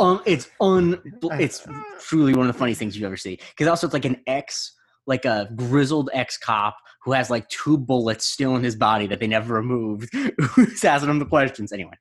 [0.00, 1.00] Um, it's un,
[1.38, 1.66] it's
[2.00, 3.38] truly one of the funniest things you ever see.
[3.50, 4.72] Because also it's like an ex,
[5.06, 9.20] like a grizzled ex cop who has like two bullets still in his body that
[9.20, 10.12] they never removed.
[10.54, 11.94] Who's asking him the questions anyway?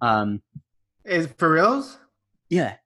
[0.00, 0.42] Um,
[1.04, 1.98] Is for reals?
[2.48, 2.76] yeah,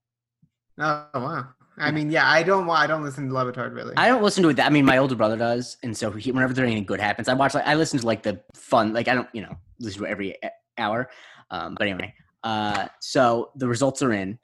[0.79, 1.49] Oh wow.
[1.81, 2.69] I mean, yeah, I don't.
[2.69, 3.95] I don't listen to Le Batard really.
[3.97, 4.55] I don't listen to it.
[4.55, 7.29] That I mean, my older brother does, and so he, whenever there anything good happens,
[7.29, 7.55] I watch.
[7.55, 8.93] Like I listen to like the fun.
[8.93, 10.37] Like I don't, you know, listen to it every
[10.77, 11.09] hour.
[11.51, 12.13] Um, but anyway,
[12.43, 14.39] uh, so the results are in,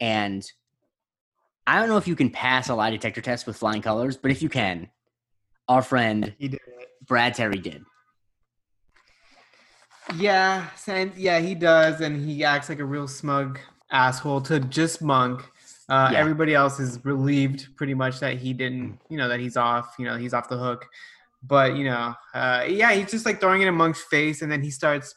[0.00, 0.44] and
[1.66, 4.30] I don't know if you can pass a lie detector test with flying colors, but
[4.30, 4.88] if you can,
[5.68, 6.60] our friend he did.
[7.06, 7.84] Brad Terry did.
[10.16, 13.60] Yeah, and yeah, he does, and he acts like a real smug
[13.92, 15.42] asshole to just Monk.
[15.88, 16.18] Uh, Yeah.
[16.18, 19.94] Everybody else is relieved pretty much that he didn't, you know, that he's off.
[19.98, 20.86] You know, he's off the hook.
[21.42, 24.62] But you know, uh, yeah, he's just like throwing it in Monk's face, and then
[24.62, 25.14] he starts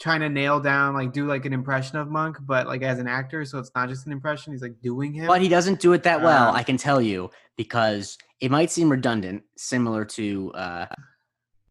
[0.00, 3.08] trying to nail down, like, do like an impression of Monk, but like as an
[3.08, 4.52] actor, so it's not just an impression.
[4.52, 5.26] He's like doing him.
[5.26, 8.70] But he doesn't do it that well, Um, I can tell you, because it might
[8.70, 10.86] seem redundant, similar to uh,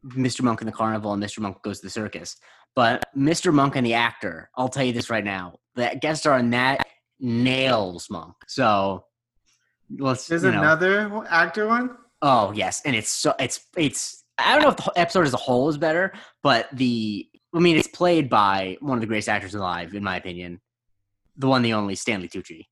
[0.05, 0.41] Mr.
[0.41, 1.39] Monk in the Carnival and Mr.
[1.39, 2.35] Monk Goes to the Circus.
[2.75, 3.53] But Mr.
[3.53, 6.85] Monk and the actor, I'll tell you this right now, that guest star in that
[7.19, 8.35] nails Monk.
[8.47, 9.05] So
[9.97, 10.27] let's.
[10.27, 11.97] There's you know- another actor one.
[12.21, 14.23] Oh yes, and it's so it's it's.
[14.39, 16.13] I don't know if the episode as a whole is better,
[16.43, 17.27] but the
[17.57, 20.61] I mean it's played by one of the greatest actors alive, in my opinion,
[21.35, 22.65] the one, the only Stanley Tucci.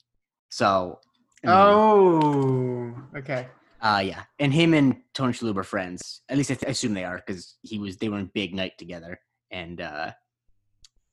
[0.49, 0.99] So.
[1.43, 3.47] I mean, Oh, okay.
[3.81, 6.21] Uh, yeah, and him and Tony Shalhoub are friends.
[6.29, 8.53] At least I, th- I assume they are because he was they were in Big
[8.53, 9.19] Night together,
[9.51, 10.11] and uh,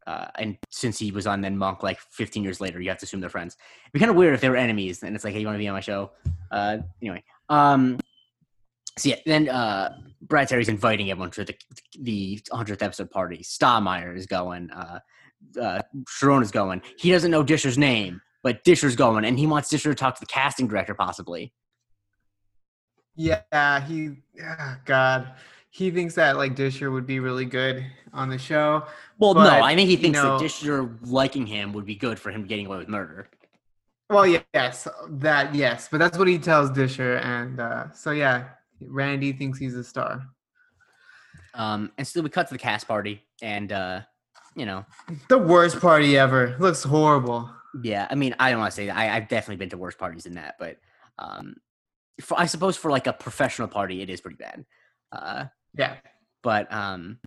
[0.06, 3.04] uh, and since he was on then Monk like 15 years later, you have to
[3.04, 3.56] assume they're friends.
[3.84, 5.56] It'd be kind of weird if they were enemies, and it's like, hey, you want
[5.56, 6.12] to be on my show?
[6.50, 7.98] Uh, anyway, um,
[8.98, 11.54] so yeah, then uh, Brad Terry's inviting everyone to the
[12.00, 13.38] the 100th episode party.
[13.38, 14.70] Stottlemeyer is going.
[14.70, 15.00] Uh,
[15.60, 16.82] uh, Sharon is going.
[16.98, 20.20] He doesn't know Disher's name, but Disher's going, and he wants Disher to talk to
[20.20, 21.52] the casting director possibly.
[23.16, 24.10] Yeah, he.
[24.42, 25.32] ah, God,
[25.70, 28.84] he thinks that like Disher would be really good on the show.
[29.18, 31.94] Well, But, no, I think he you thinks know- that Disher liking him would be
[31.94, 33.28] good for him getting away with murder.
[34.10, 38.48] Well, yes, that yes, but that's what he tells Disher, and uh, so yeah,
[38.88, 40.22] Randy thinks he's a star.
[41.54, 44.00] Um, and so we cut to the cast party, and uh,
[44.56, 44.84] you know,
[45.28, 46.56] The worst party ever.
[46.58, 47.50] Looks horrible.
[47.82, 48.96] yeah, I mean, I don't want to say that.
[48.96, 50.78] I, I've definitely been to worse parties than that, but
[51.18, 51.56] um,
[52.20, 54.64] for, I suppose for like a professional party, it is pretty bad.
[55.10, 55.44] Uh,
[55.76, 55.96] Yeah.
[56.42, 57.18] but um,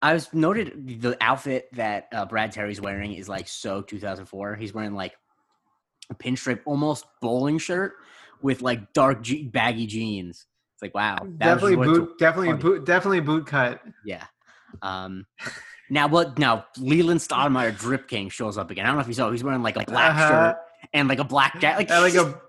[0.00, 4.54] I was noted the outfit that uh, Brad Terry's wearing is like so 2004.
[4.56, 5.14] He's wearing like
[6.10, 7.94] a pinstripe, almost bowling shirt
[8.44, 10.46] with like dark je- baggy jeans.
[10.74, 12.18] It's like wow, definitely boot.
[12.18, 12.84] Definitely boot.
[12.84, 13.80] Definitely boot cut.
[14.04, 14.24] Yeah.
[14.82, 15.24] Um,
[15.88, 16.38] now what?
[16.38, 18.84] Now Leland Stottlemeyer Drip King shows up again.
[18.84, 19.30] I don't know if you saw.
[19.30, 20.28] He's wearing like a black Uh-huh.
[20.28, 20.56] shirt
[20.92, 21.78] and like a black jacket.
[21.78, 22.40] Like, Yeah, like a.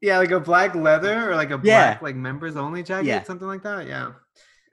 [0.00, 1.92] Yeah, like a black leather or like a Yeah.
[1.92, 3.22] black like members only jacket, Yeah.
[3.22, 3.86] something like that.
[3.86, 4.12] Yeah.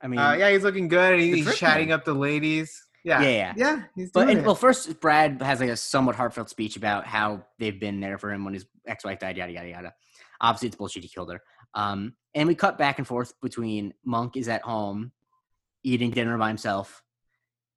[0.02, 1.20] I mean, Uh, yeah, he's looking good.
[1.20, 2.00] He's drip chatting man.
[2.00, 2.82] up the ladies.
[3.04, 3.22] Yeah.
[3.22, 3.54] Yeah, yeah.
[3.58, 3.82] Yeah.
[3.96, 7.46] He's But doing and, well, first Brad has like a somewhat heartfelt speech about how
[7.60, 9.94] they've been there for him when his ex-wife died, yada yada yada.
[10.42, 11.04] Obviously, it's bullshit.
[11.04, 11.42] He killed her.
[11.74, 15.12] Um, and we cut back and forth between Monk is at home
[15.84, 17.04] eating dinner by himself,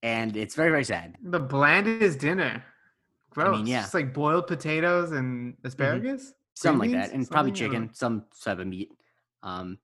[0.03, 1.17] and it's very very sad.
[1.23, 2.65] The blandest dinner.
[3.31, 3.57] Gross.
[3.57, 3.83] mean, yeah.
[3.83, 6.33] Just like boiled potatoes and asparagus.
[6.55, 7.71] Something like that, and probably Something?
[7.71, 8.91] I don't chicken, some type of meat.
[9.43, 9.79] Um,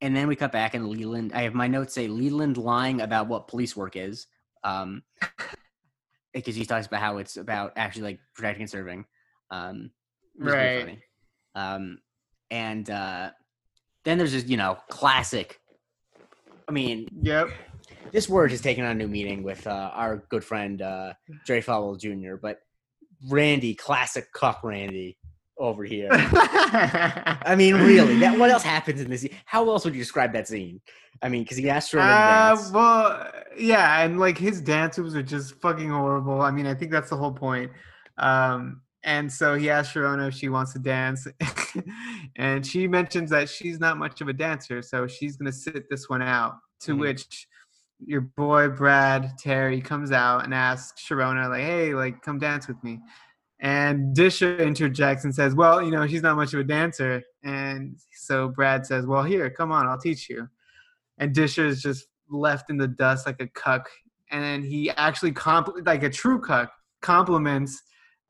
[0.00, 1.32] and then we cut back, and Leland.
[1.32, 4.26] I have my notes say Leland lying about what police work is,
[4.64, 5.02] um,
[6.34, 9.04] because he talks about how it's about actually like protecting and serving.
[9.50, 9.90] Um,
[10.38, 10.98] Right.
[11.56, 11.98] Um,
[12.50, 13.30] and uh,
[14.04, 15.58] then there's just you know classic.
[16.68, 17.48] I mean, Yep.
[18.12, 21.14] this word has taken on a new meaning with uh, our good friend uh,
[21.46, 22.36] Jerry Falwell Jr.
[22.36, 22.58] But
[23.30, 25.16] Randy, classic cuck Randy
[25.58, 26.08] over here.
[26.12, 29.22] I mean, really, that what else happens in this?
[29.22, 29.34] scene?
[29.46, 30.80] How else would you describe that scene?
[31.22, 32.70] I mean, because he asked her to Uh, dance.
[32.72, 36.42] well, yeah, and like his dance moves are just fucking horrible.
[36.42, 37.70] I mean, I think that's the whole point.
[38.18, 41.26] Um, and so he asked Sharona if she wants to dance,
[42.36, 46.08] and she mentions that she's not much of a dancer, so she's gonna sit this
[46.10, 46.56] one out.
[46.80, 46.98] To Mhm.
[47.00, 47.48] which
[48.04, 52.82] your boy Brad Terry comes out and asks Sharona, like, "Hey, like, come dance with
[52.84, 53.00] me."
[53.60, 57.96] And Disher interjects and says, "Well, you know, she's not much of a dancer." And
[58.12, 60.48] so Brad says, "Well, here, come on, I'll teach you."
[61.16, 63.88] And Disher is just left in the dust like a cuck.
[64.30, 67.80] And then he actually compl- like a true cuck compliments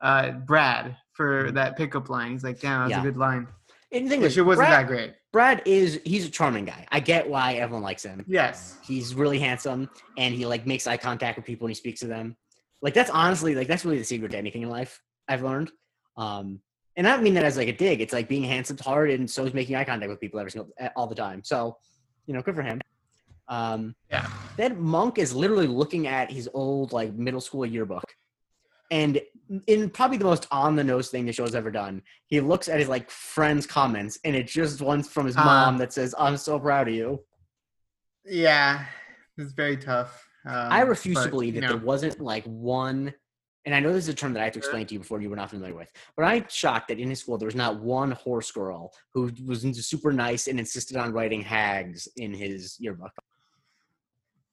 [0.01, 2.31] uh, Brad for that pickup line.
[2.31, 2.99] He's like, "Damn, that was Yeah.
[2.99, 3.47] a good line."
[3.91, 5.13] And the thing is, it wasn't Brad, that great.
[5.31, 6.85] Brad is he's a charming guy.
[6.91, 8.23] I get why everyone likes him.
[8.27, 8.77] Yes.
[8.83, 12.07] He's really handsome and he like makes eye contact with people when he speaks to
[12.07, 12.35] them.
[12.81, 15.01] Like that's honestly like that's really the secret to anything in life.
[15.29, 15.71] I've learned.
[16.17, 16.59] Um,
[16.97, 18.01] and I don't mean that as like a dig.
[18.01, 20.71] It's like being handsome's hard, and so is making eye contact with people every single
[20.95, 21.43] all the time.
[21.43, 21.77] So,
[22.25, 22.81] you know, good for him.
[23.47, 24.27] Um, Yeah.
[24.57, 28.03] then Monk is literally looking at his old like middle school yearbook,
[28.91, 29.21] and
[29.67, 32.79] in probably the most on the nose thing the show's ever done, he looks at
[32.79, 35.45] his like friends' comments, and it's just one from his Uh.
[35.45, 37.23] mom that says, "I'm so proud of you."
[38.25, 38.85] Yeah.
[39.37, 40.27] It's very tough.
[40.45, 43.13] Um, I refuse to believe that there wasn't like one,
[43.65, 45.21] and I know this is a term that I have to explain to you before
[45.21, 47.79] you were not familiar with, but I'm shocked that in his school there was not
[47.79, 52.77] one horse girl who was into super nice and insisted on writing hags in his
[52.79, 53.11] yearbook.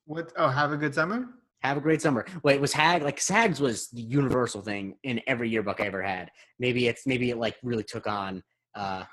[0.06, 0.32] What?
[0.36, 1.28] Oh, have a good summer.
[1.64, 2.26] Have a great summer.
[2.42, 6.30] Wait, was hag like Sags was the universal thing in every yearbook I ever had.
[6.58, 8.42] Maybe it's maybe it like really took on.
[8.74, 9.04] uh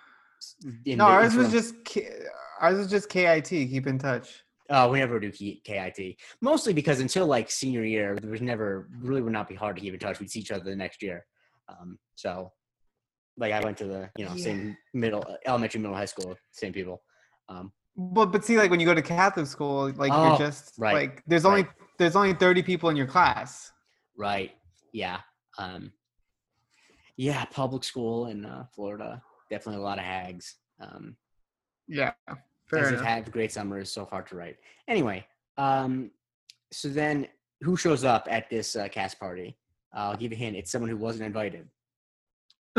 [0.86, 2.10] No, ours was just K-
[2.60, 3.48] ours was just KIT.
[3.48, 4.44] Keep in touch.
[4.70, 6.18] Oh, we never do KIT.
[6.42, 9.82] Mostly because until like senior year, there was never really would not be hard to
[9.82, 10.20] keep in touch.
[10.20, 11.26] We'd see each other the next year.
[11.70, 12.52] Um, so,
[13.38, 14.44] like, I went to the you know Yeah.
[14.44, 17.02] same middle, elementary, middle, high school, same people.
[17.48, 20.74] Um, But but see, like when you go to Catholic school, like Oh, you're just
[20.78, 21.66] right, like there's only
[22.02, 23.72] there's only thirty people in your class.
[24.18, 24.52] right?
[24.94, 25.20] Yeah.
[25.58, 25.92] Um,
[27.18, 27.46] yeah.
[27.46, 30.56] Public school in uh, Florida, definitely a lot of hags.
[30.80, 31.16] Um,
[31.88, 32.12] Yeah,
[32.66, 33.04] fair as enough.
[33.06, 34.58] have great summers, so hard to write.
[34.88, 35.26] Anyway,
[35.58, 36.12] um,
[36.72, 37.28] so then
[37.62, 39.58] who shows up at this uh, cast party?
[39.94, 40.56] I'll give you a hint.
[40.58, 41.68] It's someone who wasn't invited.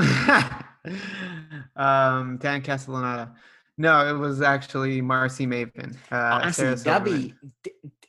[1.76, 3.32] um, Dan Castellaneta.
[3.78, 5.94] No, it was actually Marcy Maven.
[6.10, 7.22] Uh, Honestly, Sarah that'd Silverman.
[7.22, 8.01] be D- D-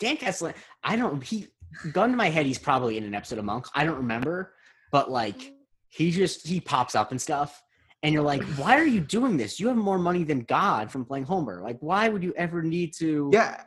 [0.00, 0.54] Dan Kessler.
[0.82, 1.22] I don't.
[1.22, 1.46] He
[1.92, 2.46] gun to my head.
[2.46, 3.66] He's probably in an episode of Monk.
[3.74, 4.54] I don't remember,
[4.90, 5.52] but like
[5.88, 7.62] he just he pops up and stuff,
[8.02, 9.60] and you're like, why are you doing this?
[9.60, 11.60] You have more money than God from playing Homer.
[11.60, 13.30] Like, why would you ever need to?
[13.32, 13.62] Yeah.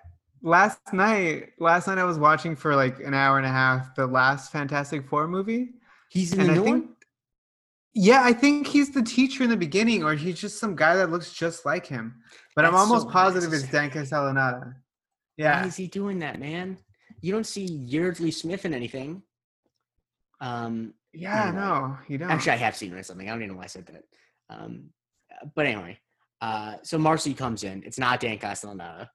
[0.45, 4.05] Last night, last night I was watching for like an hour and a half the
[4.05, 5.69] last Fantastic Four movie.
[6.09, 6.89] he's in And the I think,
[7.93, 11.11] yeah, I think he's the teacher in the beginning, or he's just some guy that
[11.11, 12.15] looks just like him.
[12.57, 14.73] But I'm almost so positive it's Dan unnecessary.
[15.39, 15.61] Castellaneta.
[15.61, 16.77] Why is he doing that, man?
[17.21, 19.21] You don't see Yeardley Smith in anything.
[20.41, 21.61] Um, Yeah, Anyway.
[21.61, 22.31] no, you don't.
[22.31, 23.27] Actually, I have seen her in something.
[23.27, 24.03] I don't even know why I said that.
[24.49, 24.89] Um,
[25.55, 25.99] but anyway,
[26.41, 27.83] uh, so Marcy comes in.
[27.85, 29.07] It's not Dan Castellaneta.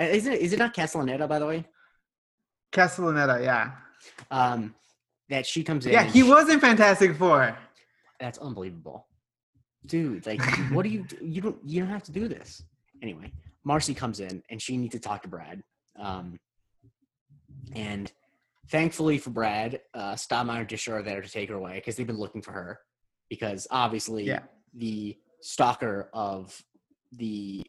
[0.00, 0.40] Uh, Is it?
[0.40, 1.64] Is it not Castellaneta, by the way?
[2.72, 3.72] Castellaneta, yeah.
[4.30, 4.74] Um,
[5.28, 5.92] that she comes in.
[5.92, 7.56] Yeah, he she- was in Fantastic Four.
[8.20, 9.06] That's unbelievable,
[9.86, 10.26] dude.
[10.26, 10.40] Like,
[10.72, 11.02] what do you?
[11.04, 11.16] do?
[11.20, 11.58] You don't.
[11.64, 12.62] You don't have to do this.
[13.02, 13.32] Anyway,
[13.64, 15.62] Marcy comes in and she needs to talk to Brad.
[15.98, 16.38] Um,
[17.74, 18.10] and
[18.68, 22.06] thankfully for Brad, uh, Stottlemeyer and Disher are there to take her away because they've
[22.06, 22.78] been looking for her.
[23.28, 24.40] Because obviously, Yeah.
[24.74, 26.60] the stalker of
[27.12, 27.64] the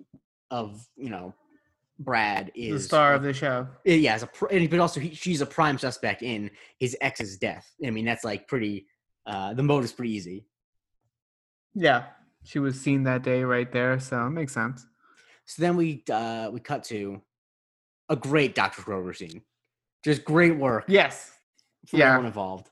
[0.49, 1.33] of you know
[1.99, 3.67] Brad is The is star of the show.
[3.85, 7.71] Yeah, as a but also he, she's a prime suspect in his ex's death.
[7.85, 8.87] I mean, that's like pretty.
[9.25, 10.45] Uh, the motive's pretty easy.
[11.75, 12.05] Yeah.
[12.43, 14.87] She was seen that day right there, so it makes sense.
[15.45, 17.21] So then we uh, we cut to
[18.09, 19.41] a great Doctor Kroger scene,
[20.03, 21.31] just great work Yes.
[21.87, 22.07] from Yeah.
[22.09, 22.69] everyone involved.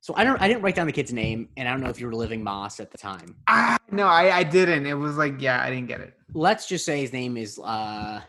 [0.00, 1.98] So I don't I didn't write down the kid's name, and I don't know if
[2.00, 3.36] you were living Moss at the time.
[3.48, 4.86] Ah, no, I, I didn't.
[4.86, 6.14] It was like, yeah, I didn't get it.
[6.34, 8.20] Let's just say his name is uh,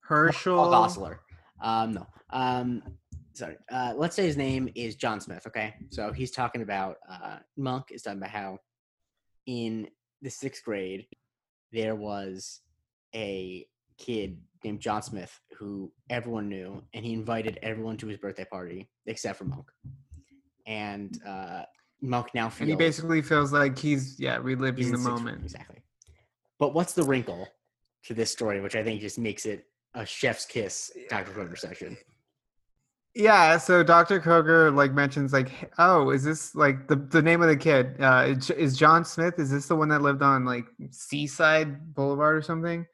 [0.00, 0.56] Herschel.
[0.56, 1.18] Paul Gosseler.
[1.62, 2.06] Um, no.
[2.30, 2.82] Um,
[3.32, 3.56] sorry.
[3.70, 5.46] Uh, let's say his name is John Smith.
[5.46, 5.74] Okay.
[5.90, 8.58] So he's talking about uh, Monk is talking about how
[9.46, 9.88] in
[10.22, 11.06] the sixth grade
[11.72, 12.60] there was
[13.14, 13.66] a
[13.98, 18.88] kid named John Smith who everyone knew, and he invited everyone to his birthday party
[19.06, 19.66] except for Monk.
[20.66, 21.62] And uh,
[22.00, 25.18] Monk now feels And he basically feels like he's, yeah, reliving in the sixth grade,
[25.18, 25.42] moment.
[25.42, 25.82] exactly.
[26.58, 27.48] But what's the wrinkle
[28.04, 29.64] to this story, which I think just makes it
[29.94, 31.56] a chef's kiss Dr.
[31.56, 31.96] Session?
[33.14, 34.20] Yeah, so Dr.
[34.20, 38.00] Kroger like mentions like, oh, is this like the, the name of the kid?
[38.00, 39.34] Uh, is, John Smith?
[39.38, 42.86] Is this the one that lived on like Seaside Boulevard or something?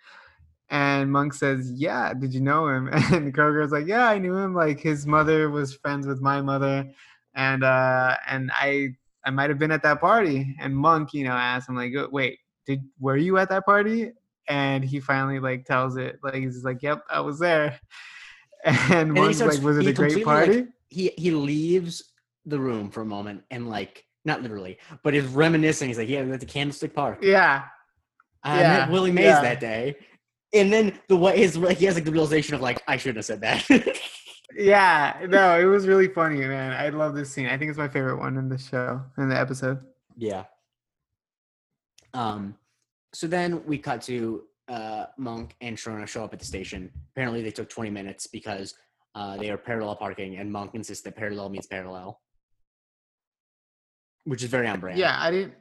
[0.71, 2.15] And Monk says, yeah.
[2.15, 2.89] Did you know him?
[3.13, 4.55] And Kroger's like, yeah, I knew him.
[4.55, 6.91] Like his mother was friends with my mother,
[7.35, 8.89] and uh, and I
[9.25, 10.57] I might have been at that party.
[10.61, 14.13] And Monk, you know, asks him like, wait, did were you at that party?
[14.49, 17.79] And he finally like tells it like he's like, yep, I was there.
[18.67, 20.57] And, And he starts- like, was it a great party?
[20.57, 22.03] like, he he leaves
[22.45, 25.89] the room for a moment and like not literally, but is reminiscing.
[25.89, 27.21] He's like, yeah, we went to Candlestick Park.
[27.23, 27.65] yeah,
[28.43, 29.41] I Yeah, met Willie Mays yeah.
[29.43, 29.97] that day.
[30.53, 33.25] And then the way his he has like the realization of like I shouldn't have
[33.25, 33.65] said that.
[34.57, 35.25] yeah.
[35.29, 36.73] No, it was really funny, man.
[36.73, 37.47] I love this scene.
[37.47, 39.81] I think it's my favorite one in the show in the episode.
[40.17, 40.45] yeah.
[42.15, 42.57] Um.
[43.13, 46.91] So then we cut to uh Monk and Sharona show up at the station.
[47.13, 48.75] Apparently they took 20 minutes because
[49.15, 52.21] uh they are parallel parking, and Monk insists that parallel means parallel,
[54.25, 54.99] which is very on brand.
[54.99, 55.55] Yeah, I didn't.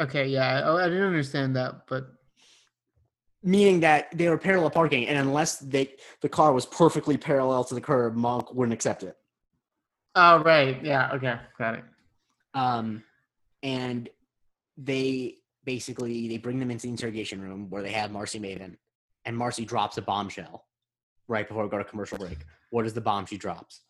[0.00, 2.08] Okay, yeah, oh, I didn't understand that, but
[3.42, 7.74] meaning that they were parallel parking, and unless they the car was perfectly parallel to
[7.74, 9.16] the curb, Monk wouldn't accept it.
[10.16, 11.84] oh right, yeah, okay, got it.
[12.54, 13.02] Um,
[13.62, 14.08] and
[14.76, 18.76] they basically they bring them into the interrogation room where they have Marcy Maven,
[19.24, 20.64] and Marcy drops a bombshell
[21.28, 22.38] right before we go to commercial break.
[22.70, 23.82] What is the bomb she drops?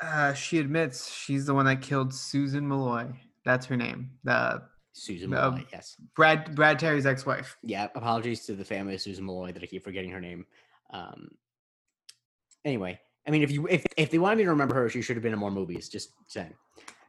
[0.00, 3.06] Uh, she admits she's the one that killed Susan Malloy.
[3.44, 4.10] That's her name.
[4.24, 5.64] The Susan Malloy.
[5.72, 5.96] Yes.
[6.16, 7.56] Brad Brad Terry's ex-wife.
[7.62, 7.88] Yeah.
[7.94, 10.46] Apologies to the family of Susan Malloy that I keep forgetting her name.
[10.90, 11.30] Um.
[12.64, 15.16] Anyway, I mean, if you if if they wanted me to remember her, she should
[15.16, 15.88] have been in more movies.
[15.88, 16.54] Just saying.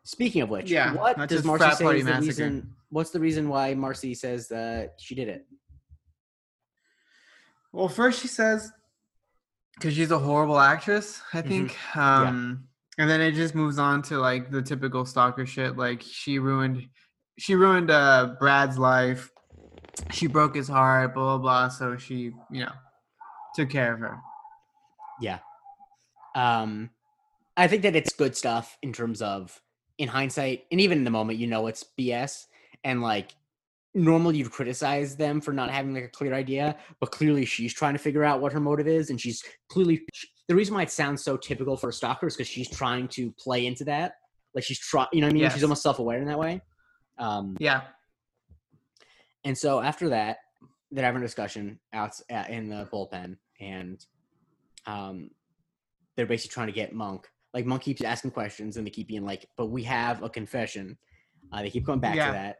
[0.06, 2.26] Speaking of which, Yeah, what does Marcy say is the massacre.
[2.28, 2.76] reason?
[2.90, 5.48] What's the reason why Marcy says that she did it?
[7.74, 8.72] Well, first she says
[9.74, 11.48] because she's a horrible actress, I Mhm.
[11.48, 11.98] think.
[11.98, 15.76] Um, and then it just moves on to like the typical stalker shit.
[15.76, 16.88] Like she ruined,
[17.38, 19.32] she ruined uh Brad's life.
[20.12, 21.14] She broke his heart.
[21.16, 21.68] Blah blah blah.
[21.70, 22.72] So she, you know,
[23.56, 24.20] took care of her.
[25.20, 25.40] Yeah.
[26.36, 26.92] Um,
[27.58, 29.60] I think that it's good stuff in terms of
[29.98, 32.46] in hindsight, and even in the moment, you know it's BS,
[32.84, 33.36] and like
[33.94, 37.94] normally you'd criticize them for not having like a clear idea, but clearly she's trying
[37.94, 40.06] to figure out what her motive is, and she's clearly
[40.48, 43.32] the reason why it sounds so typical for a stalker is because she's trying to
[43.40, 44.14] play into that,
[44.54, 45.50] like she's trying, you know what I mean?
[45.50, 46.62] She's almost self-aware in that way.
[47.18, 47.82] Um, Yeah.
[49.44, 50.38] and so after that,
[50.92, 52.14] they're having a discussion out
[52.50, 54.06] in the bullpen, and
[54.86, 55.30] um,
[56.16, 57.28] they're basically trying to get Monk.
[57.56, 60.98] Like Monk keeps asking questions, and they keep being like, "But we have a confession."
[61.54, 62.26] Uh, they keep going back Yeah.
[62.28, 62.58] to that,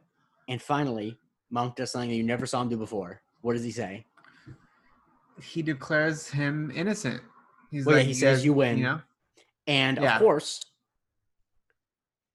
[0.48, 1.20] and finally,
[1.50, 3.20] Monk does something that you never saw him do before.
[3.42, 4.06] What does he say?
[5.38, 7.22] He declares him innocent.
[7.70, 9.02] He's Well, yeah, like, he says, "You win." You know.
[9.66, 10.14] And Yeah.
[10.14, 10.64] of course,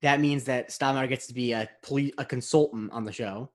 [0.03, 3.51] that means that Stottlemeyer gets to be a police, a consultant on the show,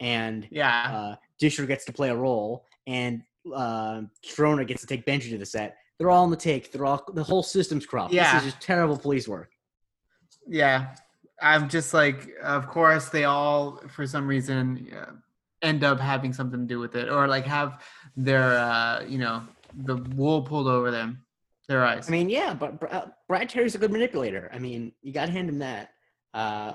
[0.00, 0.96] and Yeah.
[0.96, 3.24] uh, Disher gets to play a role, and
[3.54, 5.76] uh, Sharona gets to take Benji to the set.
[5.98, 6.72] They're all on the take.
[6.72, 8.12] They're all the whole system's corrupt.
[8.12, 8.34] Yeah.
[8.34, 9.50] This is just terrible police work.
[10.46, 10.94] Yeah.
[11.40, 15.12] I'm just like, of course, they all, for some reason, uh,
[15.62, 17.82] end up having something to do with it, or like have
[18.16, 19.42] their, uh, you know,
[19.84, 21.24] the wool pulled over them,
[21.68, 22.08] their eyes.
[22.08, 24.50] I mean, yeah, but uh, Brad Terry's a good manipulator.
[24.52, 25.90] I mean, you got to hand him that.
[26.32, 26.72] Uh,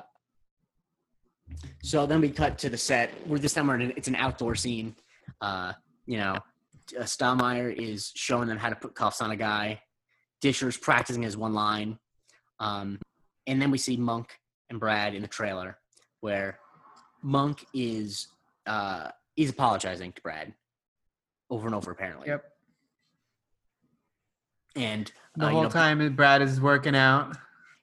[1.82, 3.12] so then we cut to the set.
[3.28, 4.96] We're this time we're in, it's an outdoor scene.
[5.42, 5.74] Uh,
[6.06, 6.38] you know,
[7.00, 7.06] uh,
[7.78, 9.82] is showing them how to put cuffs on a guy.
[10.42, 11.98] Disher's practicing his one line.
[12.60, 13.00] Um,
[13.48, 15.78] and then we see Monk and Brad in the trailer
[16.22, 16.60] where
[17.22, 18.28] Monk is
[18.66, 20.54] uh, he's apologizing to Brad
[21.50, 22.28] over and over apparently.
[22.28, 22.46] yep.
[24.76, 27.38] And The uh, you whole know, time Brad is working out.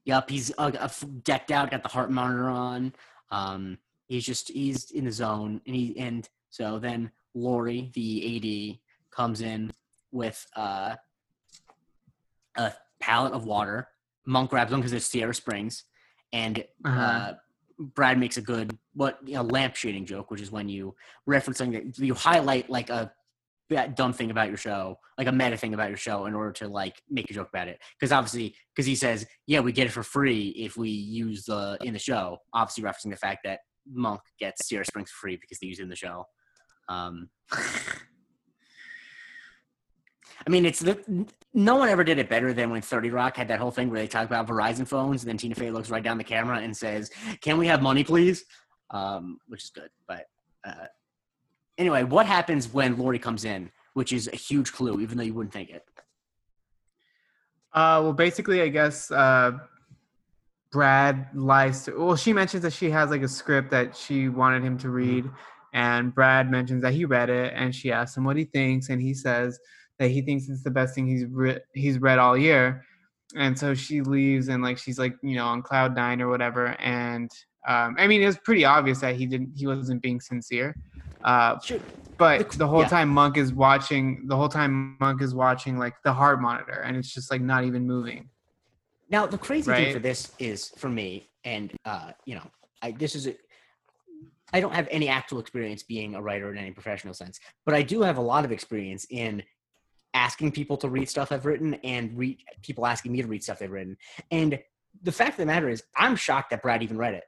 [0.04, 0.88] Yep, he's uh,
[1.22, 2.92] decked out, got the heart monitor on.
[3.30, 3.78] Um,
[4.08, 8.78] he's just he's in the zone, and he and so then Lori, the AD,
[9.10, 9.72] comes in
[10.12, 10.96] with uh,
[12.56, 13.88] a pallet of water.
[14.26, 15.84] Monk grabs them because it's Sierra Springs,
[16.32, 17.00] and Uh-huh.
[17.00, 17.34] uh,
[17.78, 20.94] Brad makes a good what you know, lamp shading joke, which is when you
[21.26, 23.10] reference something that you highlight like a
[23.94, 26.68] dumb thing about your show, like a meta thing about your show, in order to
[26.68, 27.80] like make a joke about it.
[27.98, 31.78] Because obviously, because he says, "Yeah, we get it for free if we use the
[31.80, 35.58] in the show." Obviously, referencing the fact that Monk gets Sierra Springs for free because
[35.60, 36.26] they use it in the show.
[36.88, 37.30] Um,
[40.46, 43.48] I mean, it's the no one ever did it better than when Thirty Rock had
[43.48, 46.02] that whole thing where they talk about Verizon phones, and then Tina Fey looks right
[46.02, 47.10] down the camera and says,
[47.40, 48.44] "Can we have money, please?"
[48.90, 49.90] Um, which is good.
[50.08, 50.26] But
[50.64, 50.86] uh,
[51.78, 55.34] anyway, what happens when Lori comes in, which is a huge clue, even though you
[55.34, 55.84] wouldn't think it.
[57.72, 59.52] Uh, well, basically, I guess uh,
[60.72, 61.92] Brad lies to.
[61.98, 65.28] Well, she mentions that she has like a script that she wanted him to read,
[65.74, 69.02] and Brad mentions that he read it, and she asks him what he thinks, and
[69.02, 69.58] he says
[70.00, 72.84] that he thinks it's the best thing he's re- he's read all year,
[73.36, 76.68] and so she leaves, and like she's like you know on cloud nine or whatever,
[76.80, 77.30] and
[77.68, 80.74] um, I mean it was pretty obvious that he didn't he wasn't being sincere.
[81.22, 81.78] Uh, Sure.
[82.16, 82.88] but The- whole yeah.
[82.88, 86.96] time Monk is watching, the whole time Monk is watching like the heart monitor, and
[86.96, 88.30] it's just like not even moving.
[89.10, 92.46] Now the crazy thing for this is for me, and uh, you know,
[92.80, 93.34] I this is a,
[94.54, 97.82] I don't have any actual experience being a writer in any professional sense, but I
[97.82, 99.42] do have a lot of experience in
[100.14, 103.58] asking people to read stuff I've written and read people asking me to read stuff
[103.58, 103.96] they've written.
[104.30, 104.58] And
[105.02, 107.24] the fact of the matter is, I'm shocked that Brad even read it.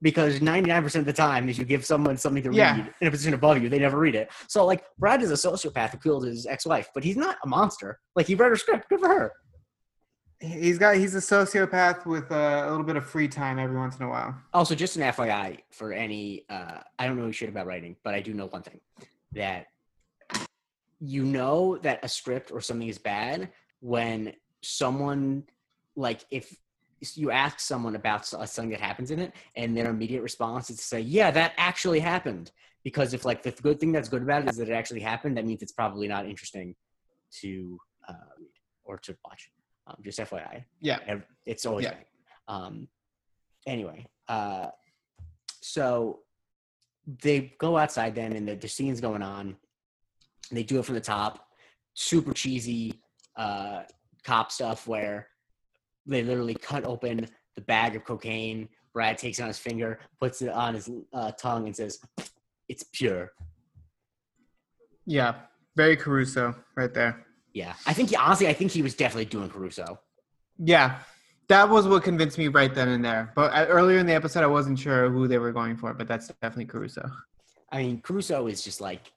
[0.00, 2.76] Because 99% of the time, if you give someone something to Yeah.
[2.76, 4.30] read in a position above you, they never read it.
[4.48, 7.46] So, like, Brad is a sociopath who killed his ex wife, but he's not a
[7.46, 8.00] monster.
[8.16, 8.88] Like, he read her script.
[8.88, 9.32] Good for her.
[10.40, 13.96] He's got he's a sociopath with uh, a little bit of free time every once
[13.96, 14.34] in a while.
[14.52, 18.20] Also, just an FYI for any, uh, I don't know shit about writing, but I
[18.20, 18.80] do know one thing
[19.34, 19.66] that
[21.04, 23.50] you know that a script or something is bad
[23.80, 24.32] when
[24.62, 25.42] someone,
[25.96, 26.56] like, if
[27.16, 30.82] you ask someone about something that happens in it and their immediate response is to
[30.84, 32.52] say, yeah, that actually happened.
[32.84, 35.36] Because if, like, the good thing that's good about it is that it actually happened,
[35.36, 36.76] that means it's probably not interesting
[37.40, 37.78] to
[38.08, 38.48] uh, read
[38.84, 39.50] or to watch.
[39.88, 40.64] Um, just FYI.
[40.80, 40.98] Yeah.
[41.46, 41.94] It's always Yeah.
[42.46, 42.86] Um,
[43.66, 44.68] anyway, uh,
[45.60, 46.20] so
[47.06, 49.56] they go outside then, and the, the scene's going on.
[50.52, 51.48] They do it from the top,
[51.94, 53.00] super cheesy
[53.36, 53.82] uh,
[54.24, 55.28] cop stuff where
[56.06, 58.68] they literally cut open the bag of cocaine.
[58.92, 61.98] Brad takes it on his finger, puts it on his uh, tongue, and says,
[62.68, 63.32] "It's pure."
[65.06, 65.34] Yeah,
[65.74, 67.24] very Caruso right there.
[67.54, 69.98] Yeah, I think he, honestly, I think he was definitely doing Caruso.
[70.58, 70.98] Yeah,
[71.48, 73.32] that was what convinced me right then and there.
[73.34, 76.06] But uh, earlier in the episode, I wasn't sure who they were going for, but
[76.06, 77.10] that's definitely Caruso.
[77.70, 79.10] I mean, Caruso is just like,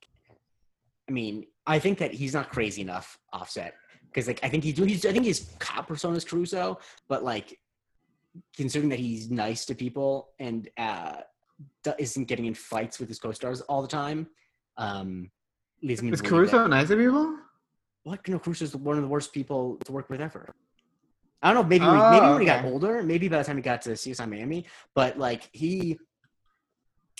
[1.07, 3.75] I mean, I think that he's not crazy enough offset
[4.05, 7.59] because like I think he's, he's I think his cop persona is Caruso, but like
[8.55, 11.17] considering that he's nice to people and uh
[11.99, 14.27] isn't getting in fights with his co-stars all the time,
[14.77, 15.29] um,
[15.81, 17.37] leads me Is believe that- Caruso nice to people?
[18.03, 18.27] what?
[18.27, 20.53] No, Caruso's one of the worst people to work with ever.
[21.41, 21.67] I don't know.
[21.69, 23.91] Maybe when, maybe Oh, when he got older, maybe by the time he got to
[23.91, 25.97] CSI Miami, but like he,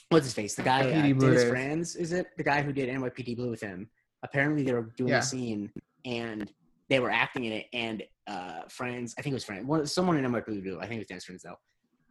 [0.09, 0.55] what's his face?
[0.55, 1.49] The guy, uh, NYPD Blue Dennis.
[1.49, 2.27] Franz, is it?
[2.37, 3.89] The guy who did NYPD Blue with him.
[4.23, 5.19] Apparently, they were doing Yeah.
[5.19, 5.71] a scene
[6.05, 6.51] and
[6.89, 10.17] they were acting in it, and uh, Franz, I think it was Franz, one, someone
[10.17, 11.55] in NYPD Blue, I think it was Dennis Franz though,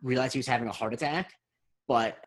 [0.03, 1.33] realized he was having a heart attack,
[1.87, 2.19] but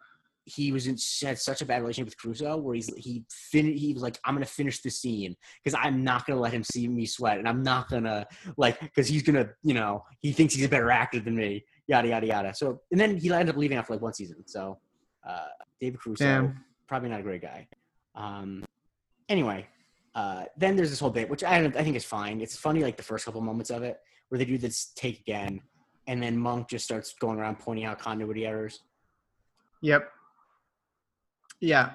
[0.45, 0.95] he was in
[1.27, 4.33] had such a bad relationship with Caruso where he's he fin- he was like I'm
[4.33, 7.63] gonna finish the scene because I'm not gonna let him see me sweat and I'm
[7.63, 11.35] not gonna like because he's gonna you know he thinks he's a better actor than
[11.35, 14.37] me yada yada yada so and then he ended up leaving after like one season
[14.45, 14.79] so
[15.27, 15.47] uh,
[15.79, 16.63] David Caruso Damn.
[16.87, 17.67] probably not a great guy
[18.15, 18.63] um
[19.29, 19.67] anyway
[20.15, 22.97] uh then there's this whole bit which I I think is fine it's funny like
[22.97, 23.99] the first couple moments of it
[24.29, 25.61] where they do this take again
[26.07, 28.81] and then Monk just starts going around pointing out continuity errors
[29.81, 30.09] Yep.
[31.59, 31.91] Yeah,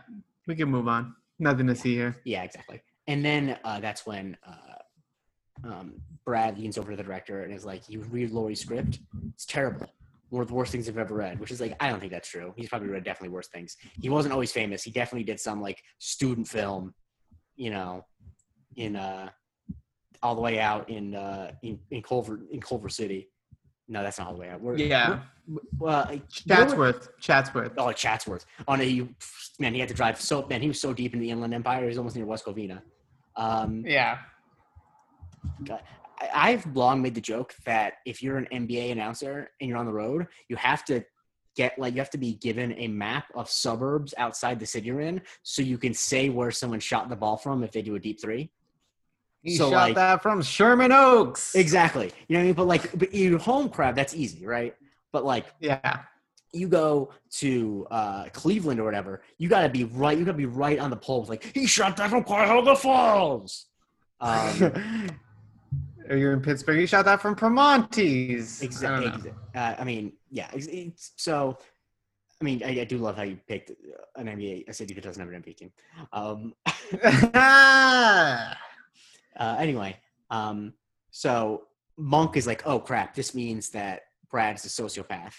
[0.47, 1.15] we can move on.
[1.39, 2.17] Nothing to see here.
[2.25, 2.81] Yeah, exactly.
[3.07, 7.65] And then uh, that's when uh, um, Brad leans over to the director and is
[7.65, 9.01] like, "You read Laurie's script?
[9.35, 9.87] It's terrible.
[10.33, 12.29] One of the worst things I've ever read." Which is like, I don't think that's
[12.29, 12.53] true.
[12.57, 13.77] He's probably read definitely worse things.
[14.01, 14.83] He wasn't always famous.
[14.83, 16.95] He definitely did some like student film,
[17.57, 18.05] you know,
[18.77, 19.29] in uh,
[20.23, 23.29] all the way out in uh, in, in Culver in Culver City.
[23.89, 24.61] No, that's not all the way out.
[24.61, 25.21] We're, Yeah,
[25.79, 27.09] well, uh, Chatsworth.
[27.21, 27.73] Chatsworth.
[27.77, 28.47] Oh, Chatsworth.
[28.69, 29.15] Oh no, you
[29.59, 30.63] man, he had to drive so man.
[30.63, 31.83] He was so deep in the Inland Empire.
[31.83, 32.81] He was almost near West Covina.
[33.37, 34.19] Um, Yeah.
[35.71, 35.81] I,
[36.35, 39.93] I've long made the joke that if you're an NBA announcer and you're on the
[39.93, 41.05] road, you have to
[41.57, 45.01] get like you have to be given a map of suburbs outside the city you're
[45.01, 47.99] in, so you can say where someone shot the ball from if they do a
[48.01, 48.51] deep three.
[49.43, 51.55] He So, shot like- that from Sherman Oaks.
[51.55, 52.13] Exactly.
[52.29, 52.55] You know what I mean?
[52.55, 54.75] But like, but your home crowd, that's easy, right?
[55.13, 56.01] But like, Yeah.
[56.53, 60.17] you go to uh, Cleveland or whatever, you got to be right.
[60.17, 61.21] You got to be right on the pole.
[61.21, 63.67] with, Like he shot that from Cuyahoga Falls.
[64.25, 65.09] Um,
[66.13, 66.79] Or you're in Pittsburgh.
[66.79, 68.63] you shot that from Promontes.
[68.63, 69.09] Exactly.
[69.09, 69.33] don't know.
[69.55, 70.51] uh, I mean, yeah.
[71.17, 71.57] So,
[72.39, 73.71] I mean, I, I do love how you picked
[74.17, 75.73] an NBA a city that doesn't have an NBA team.
[76.13, 76.53] Um,
[79.41, 79.97] uh, anyway,
[80.29, 80.75] um,
[81.13, 81.63] so
[81.97, 85.33] Monk is like, oh crap, this means that Brad's a sociopath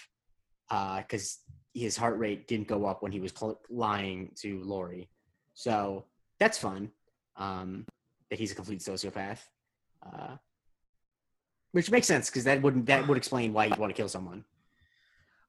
[0.68, 1.38] because
[1.72, 5.08] his heart rate didn't go up when he was cl- lying to Lori.
[5.52, 6.06] So
[6.40, 6.90] that's fun
[7.36, 7.86] um,
[8.30, 9.38] that he's a complete sociopath.
[10.04, 10.36] Uh,
[11.74, 14.44] which makes sense because that wouldn't that would explain why you'd want to kill someone.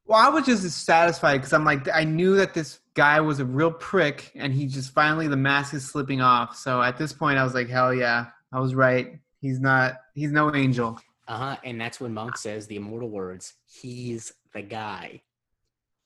[0.08, 3.46] Well, I was just satisfied because I'm like, I knew that this guy was a
[3.46, 6.56] real prick, and he just finally the mask is slipping off.
[6.56, 9.20] So at this point, I was like, hell yeah, I was right.
[9.40, 9.98] He's not.
[10.16, 11.00] He's no angel.
[11.28, 11.58] Uh huh.
[11.64, 15.22] And that's when Monk says the immortal words, "He's the guy."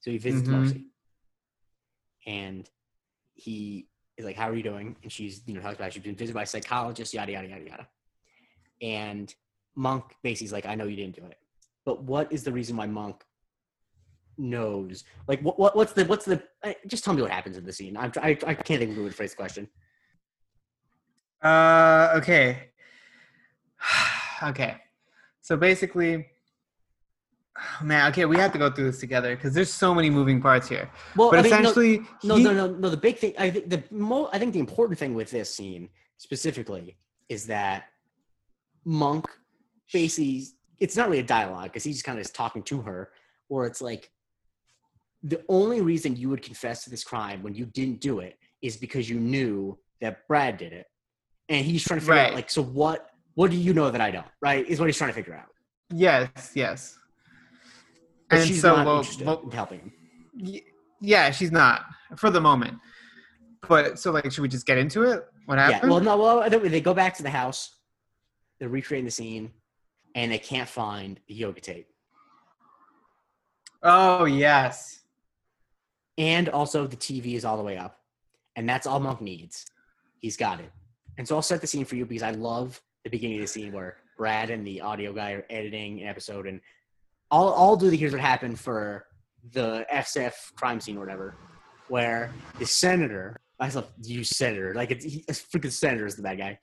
[0.01, 0.51] So he visits Mhm.
[0.51, 0.85] Marcy,
[2.25, 2.69] and
[3.35, 6.15] he is like, "How are you doing?" And she's, you know, talks about she's been
[6.15, 7.87] visited by a psychologist, yada yada yada yada.
[8.81, 9.33] And
[9.79, 11.37] Monk basically is like, "I know you didn't do it,
[11.85, 13.23] but what is the reason why Monk
[14.37, 15.05] knows?
[15.27, 16.43] Like, what, what what's the what's the?
[16.63, 17.95] uh, Just tell me what happens in the scene.
[17.95, 19.69] I'm, I I can't think of a good phrase the question.
[21.41, 22.71] Uh, okay.
[24.43, 24.75] okay.
[25.41, 26.27] So basically,
[27.81, 30.67] man, okay, we have to go through this together because there's so many moving parts
[30.67, 30.91] here.
[31.15, 32.89] Well, But I mean, no- essentially, No, he- no, no, no.
[32.89, 35.87] The big thing, I think the mo, I think the important thing with this scene
[36.17, 36.97] specifically
[37.29, 37.85] is that
[38.83, 39.25] Monk
[39.91, 40.45] basically,
[40.79, 43.11] it's not really a dialogue because he's just kind of is talking to her,
[43.49, 44.09] or it's like
[45.23, 48.77] the only reason you would confess to this crime when you didn't do it is
[48.77, 50.85] because you knew that Brad did it,
[51.49, 53.09] and he's trying to figure out like, so what?
[53.35, 54.25] What do you know that I don't?
[54.41, 54.67] Right?
[54.67, 55.47] Is what he's trying to figure out.
[55.91, 56.97] Yes, yes.
[58.29, 59.93] But and she's so, not well, interested well, in helping him.
[60.37, 60.61] y-
[61.01, 61.85] yeah, she's not
[62.17, 62.77] for the moment.
[63.67, 65.25] But so, like, should we just get into it?
[65.45, 65.71] What Yeah.
[65.71, 65.91] happened?
[65.91, 66.17] Well, no.
[66.17, 67.77] Well, they go back to the house.
[68.59, 69.51] They're recreating the scene,
[70.19, 71.87] and they can't find yoga tape.
[73.83, 74.99] oh yes.
[76.17, 78.01] And also, the TV is all the way up,
[78.57, 79.65] and that's all Monk needs.
[80.19, 80.69] He's got it.
[81.17, 83.47] And so I'll set the scene for you because I love the beginning of the
[83.47, 86.59] scene where Brad and the audio guy are editing an episode, and
[87.31, 89.05] I'll I'll do the here's what happened for
[89.53, 91.35] the SF crime scene or whatever,
[91.87, 93.39] where the senator.
[93.61, 96.59] I love you senator like it's, it's freaking senator is the bad guy.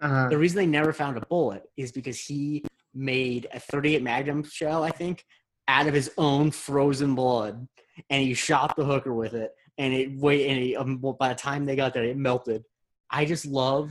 [0.00, 0.28] Uh-huh.
[0.28, 2.64] The reason they never found a bullet is because he
[2.94, 5.24] made a 38 Magnum shell, I think,
[5.68, 7.66] out of his own frozen blood,
[8.10, 11.34] and he shot the hooker with it, and it wait, and it, um, by the
[11.34, 12.64] time they got there, it melted.
[13.10, 13.90] I just love.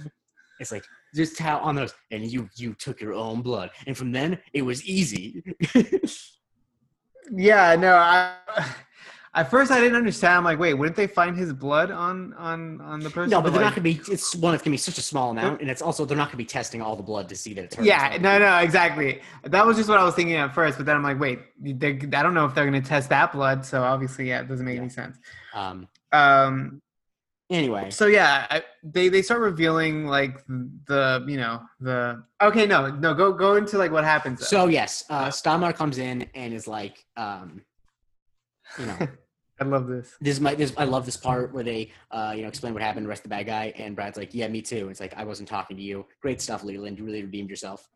[0.59, 0.85] It's like
[1.15, 4.61] just how on those, and you you took your own blood, and from then it
[4.61, 5.43] was easy.
[7.31, 8.35] Yeah, no, I.
[9.35, 10.35] At first, I didn't understand.
[10.35, 13.31] I'm like, wait, wouldn't they find his blood on on on the person?
[13.31, 13.99] no, but they're like, not gonna be.
[14.11, 14.53] It's one.
[14.53, 16.83] It's gonna be such a small amount, and it's also they're not gonna be testing
[16.83, 17.77] all the blood to see that it's.
[17.79, 19.21] Yeah, no, no, exactly.
[19.43, 21.89] That was just what I was thinking at first, but then I'm like, wait, they,
[21.93, 24.75] I don't know if they're gonna test that blood, so obviously, yeah, it doesn't make
[24.75, 24.81] Yeah.
[24.81, 25.17] any sense.
[25.53, 25.87] Um.
[26.11, 26.81] Um,
[27.49, 32.87] Anyway, so yeah, I, they they start revealing like the you know the okay, no,
[32.89, 34.39] no, go go into like what happens.
[34.39, 34.45] though.
[34.45, 37.61] So yes, uh, Stottlemeyer comes in and is like, um,
[38.79, 38.97] you know,
[39.59, 40.15] I love this.
[40.19, 42.81] this is my this I love this part where they uh, you know explain what
[42.81, 44.89] happened, arrest the bad guy, and Brad's like, yeah, me too.
[44.89, 46.05] It's like I wasn't talking to you.
[46.21, 46.97] Great stuff, Leland.
[46.97, 47.87] You really redeemed yourself.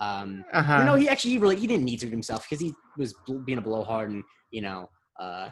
[0.00, 0.78] Um, Uh-huh.
[0.78, 3.58] you know, he actually he really he didn't need to himself because he was being
[3.58, 4.88] a blowhard and you know
[5.20, 5.50] uh,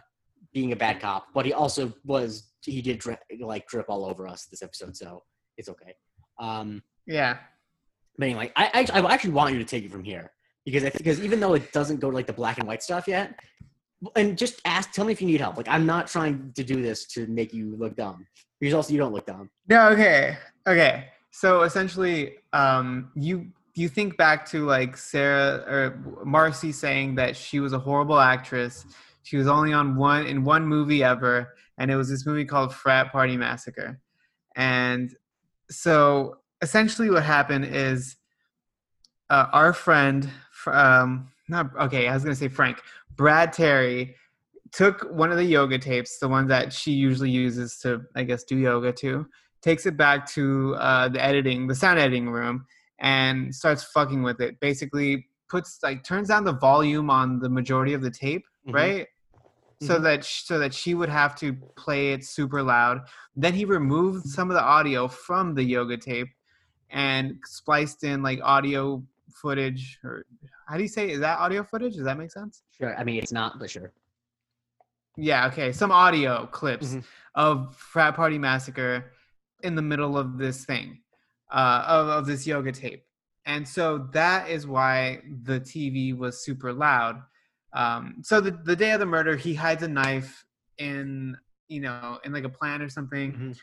[0.55, 4.27] being a bad cop, but he also was he did dri- like drip all over
[4.27, 5.23] us this episode, so
[5.59, 5.95] it's okay.
[6.41, 7.37] Um, yeah,
[8.17, 10.33] but anyway, I, I I actually want you to take it from here
[10.65, 13.07] because I because even though it doesn't go to like the black and white stuff
[13.07, 13.39] yet,
[14.17, 15.57] and just ask, tell me if you need help.
[15.57, 18.27] Like I'm not trying to do this to make you look dumb
[18.61, 19.51] because also you don't look dumb.
[19.69, 20.37] no, okay,
[20.67, 21.09] okay.
[21.31, 27.59] So essentially, um, you you think back to like Sarah or Marcy saying that she
[27.59, 28.85] was a horrible actress.
[29.23, 32.75] She was only on one in one movie ever, and it was this movie called
[32.75, 33.99] Frat Party Massacre.
[34.55, 35.15] And
[35.71, 38.17] so essentially, what happened is
[39.31, 42.81] uh, our friend, fr- um, not okay, I was gonna say Frank,
[43.17, 44.17] Brad Terry,
[44.73, 48.43] took one of the yoga tapes, the one that she usually uses to, I guess,
[48.45, 49.27] do yoga to,
[49.61, 52.65] takes it back to uh, the editing, the sound editing room,
[53.01, 54.59] and starts fucking with it.
[54.61, 58.75] Basically, puts like turns down the volume on the majority of the tape, Mhm.
[58.75, 59.07] right?
[59.83, 60.03] So Mhm.
[60.05, 63.03] that sh- so that she would have to play it super loud.
[63.37, 66.29] Then he removed some of the audio from the yoga tape
[66.89, 70.25] and spliced in like audio footage or
[70.73, 71.97] how do you say is that audio footage?
[71.97, 72.63] Does that make sense?
[72.71, 72.97] Sure.
[72.97, 73.93] I mean, it's not, but sure.
[75.19, 75.71] Yeah, okay.
[75.71, 77.05] Some audio clips Mhm.
[77.35, 79.13] of Frat Party Massacre
[79.63, 81.03] in the middle of this thing,
[81.51, 83.05] uh, of, of this yoga tape.
[83.45, 87.21] And so that is why the TV was super loud.
[87.75, 90.43] Um, so the, the day of the murder, he hides a knife
[90.79, 91.37] in,
[91.69, 93.33] you know, in like a plant or something.
[93.35, 93.59] Mhm.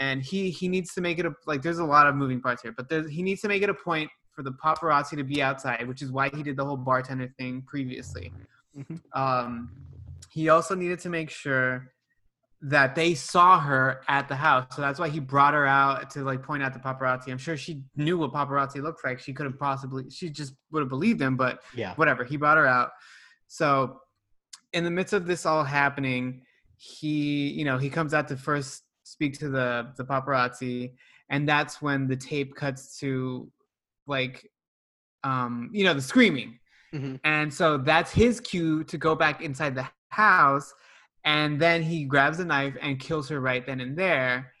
[0.00, 2.62] And he, he needs to make it a, like, there's a lot of moving parts
[2.62, 5.42] here, but there's, he needs to make it a point for the paparazzi to be
[5.42, 8.32] outside, which is why he did the whole bartender thing previously.
[8.76, 9.00] Mhm.
[9.12, 9.70] Um,
[10.30, 11.92] he also needed to make sure
[12.60, 14.74] that they saw her at the house.
[14.74, 17.30] So that's why he brought her out to like point out the paparazzi.
[17.30, 19.20] I'm sure she knew what paparazzi looked like.
[19.20, 21.94] She could have possibly, she just would have believed him, but Yeah.
[21.94, 22.24] whatever.
[22.24, 22.92] He brought her out.
[23.48, 24.00] So
[24.72, 26.42] in the midst of this all happening,
[26.76, 30.94] he, you know, he comes out to first speak to the the paparazzi,
[31.28, 33.50] and that's when the tape cuts to
[34.06, 34.48] like
[35.24, 36.58] um, you know, the screaming.
[36.92, 37.18] Mhm.
[37.24, 40.72] And so that's his cue to go back inside the house.
[41.24, 44.52] And then he grabs a knife and kills her right then and there.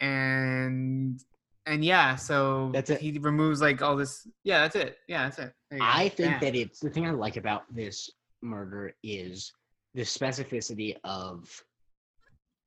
[0.00, 1.20] And
[1.66, 3.00] and yeah, so That's it.
[3.00, 4.26] he removes like all this.
[4.42, 4.96] Yeah, that's it.
[5.06, 5.52] Yeah, that's it.
[5.80, 8.10] I think that it's the thing I like about this
[8.42, 9.52] murder is
[9.94, 11.48] the specificity of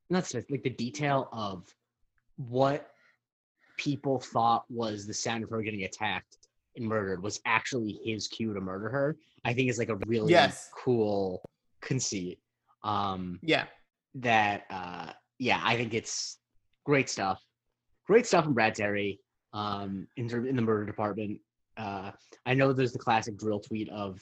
[0.09, 1.66] not spec- like the detail of
[2.38, 2.91] what
[3.78, 6.38] people thought was the sound of her getting attacked
[6.76, 9.18] and murdered was actually his cue to murder her.
[9.46, 10.70] I think it's like a really Yes.
[10.76, 11.42] cool
[11.82, 12.40] conceit.
[12.84, 13.66] Um Yeah.
[14.16, 16.40] that uh yeah, I think it's
[16.86, 17.42] great stuff.
[18.08, 19.20] Great stuff from Brad Terry
[19.54, 21.40] um in in the murder department.
[21.78, 22.12] Uh
[22.46, 24.20] I know there's the classic dril tweet of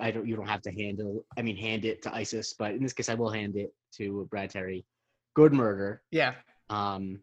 [0.00, 2.82] I don't you don't have to handle I mean hand it to ISIS, but in
[2.82, 4.84] this case I will hand it to Brad Terry.
[5.34, 6.02] Good murder.
[6.10, 6.34] Yeah.
[6.70, 7.20] Um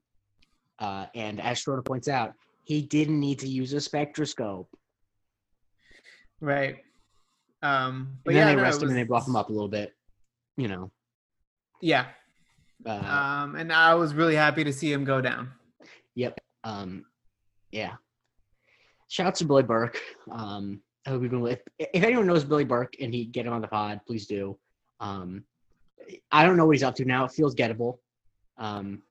[0.82, 2.34] uh and as Schroeder points out,
[2.66, 4.68] he didn't need to use a spectroscope.
[6.40, 6.78] Right.
[7.62, 9.50] Um but And then yeah, they no, arrested him and they was- brought him up
[9.50, 9.94] a little bit.
[10.58, 10.92] You know.
[11.82, 12.08] Yeah.
[12.86, 15.52] Uh, Um and I was really happy to see him go down.
[16.16, 16.40] Yep.
[16.64, 17.06] Um,
[17.72, 17.94] yeah.
[19.08, 20.00] Shouts to Billy Burke.
[20.30, 21.62] Um, I hope you've been with.
[21.80, 24.58] If anyone knows Billy Burke and he get him on the pod, please do.
[25.00, 25.44] Um,
[26.32, 27.26] I don't know what he's up to now.
[27.26, 27.98] It feels gettable.
[28.58, 29.02] Um,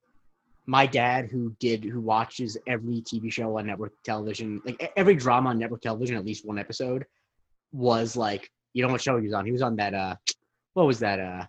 [0.67, 5.49] my dad, who did, who watches every TV show on network television, like every drama
[5.49, 7.05] on network television, at least one episode,
[7.71, 9.45] was like, you know what show he was on?
[9.45, 9.93] He was on that.
[9.93, 10.15] Uh,
[10.73, 11.19] what was that?
[11.19, 11.45] Uh,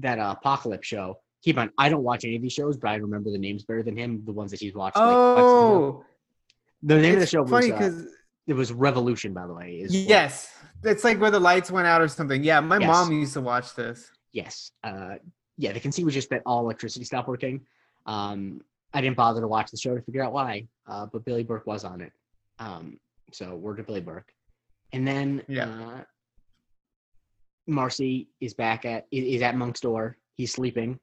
[0.00, 1.18] that uh, apocalypse show.
[1.42, 1.70] Keep on.
[1.78, 4.22] I don't watch any of these shows, but I remember the names better than him.
[4.26, 4.96] The ones that he's watched.
[4.96, 5.06] like.
[5.16, 6.04] Oh,
[6.82, 8.06] the name of the show was funny uh, because
[8.46, 9.76] it was Revolution, by the way.
[9.80, 10.52] is what- yes,
[10.82, 12.42] it's like where the lights went out or something.
[12.44, 12.88] Yeah, my Yes.
[12.88, 14.10] mom used to watch this.
[14.32, 14.72] yes.
[14.84, 15.14] Uh,
[15.58, 17.62] yeah, the conceit was just that all electricity stopped working.
[18.06, 18.60] Um,
[18.94, 21.66] I didn't bother to watch the show to figure out why, uh, but Billy Burke
[21.66, 22.12] was on it.
[22.58, 22.98] Um,
[23.32, 24.32] so word to Billy Burke.
[24.92, 25.68] And then Yeah.
[25.68, 26.04] uh,
[27.66, 30.16] Marcy is back at is at Monk's door.
[30.36, 30.98] He's sleeping,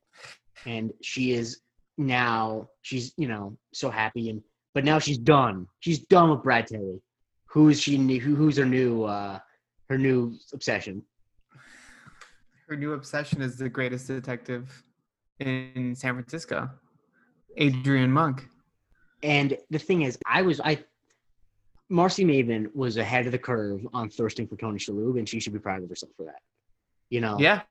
[0.66, 1.60] and she is
[1.98, 4.42] now she's you know so happy and
[4.74, 5.68] but now she's done.
[5.82, 7.00] She's done with Brad Terry.
[7.48, 7.98] Who's she?
[8.18, 9.40] Who, who's her new uh,
[9.90, 11.04] her new obsession?
[12.68, 14.84] Her new obsession is the greatest detective
[15.40, 16.70] in San Francisco,
[17.58, 18.48] Adrian Monk.
[19.22, 20.84] And the thing is, I was I
[21.90, 25.54] Marcy Maven was ahead of the curve on thirsting for Tony Shalhoub, and she should
[25.54, 26.42] be proud of herself for that.
[27.10, 27.62] You know, Yeah,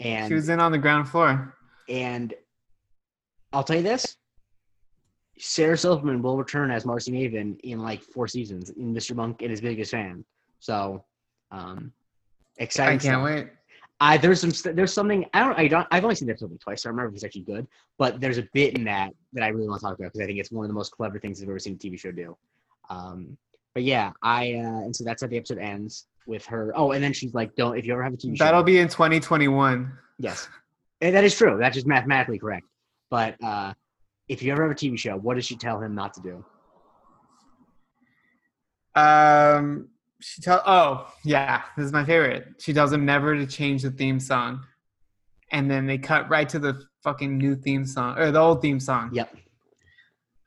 [0.00, 1.54] And she was in on the ground floor.
[1.88, 2.32] and
[3.52, 4.16] I'll tell you this:
[5.38, 9.14] Sarah Silverman will return as Marcy Maven in like four seasons in Mr.
[9.14, 10.24] Monk and his biggest fan.
[10.60, 11.04] So,
[11.50, 11.92] um,
[12.56, 12.98] exciting!
[12.98, 13.24] I can't stuff.
[13.24, 13.48] wait.
[14.00, 16.82] I there's some there's something I don't I don't I've only seen the episode twice.
[16.82, 17.66] So I don't remember if it's actually good,
[17.96, 20.26] but there's a bit in that that I really want to talk about because I
[20.26, 22.36] think it's one of the most clever things I've ever seen a TV show do.
[22.90, 23.38] Um,
[23.74, 26.72] but yeah, I uh, and so that's how the episode ends with her.
[26.74, 28.78] Oh, and then she's like, "Don't if you ever have a TV show." That'll be
[28.78, 29.92] in 2021.
[30.18, 30.48] yes,
[31.00, 31.56] and that is true.
[31.58, 32.66] That's just mathematically correct.
[33.10, 33.72] But uh,
[34.28, 36.44] if you ever have a TV show, what does she tell him not to do?
[38.94, 39.88] Um,
[40.26, 40.60] she tell.
[40.66, 42.48] Oh, yeah, this is my favorite.
[42.58, 44.64] She tells him never to change the theme song,
[45.52, 48.80] and then they cut right to the fucking new theme song or the old theme
[48.80, 49.10] song.
[49.12, 49.36] Yep.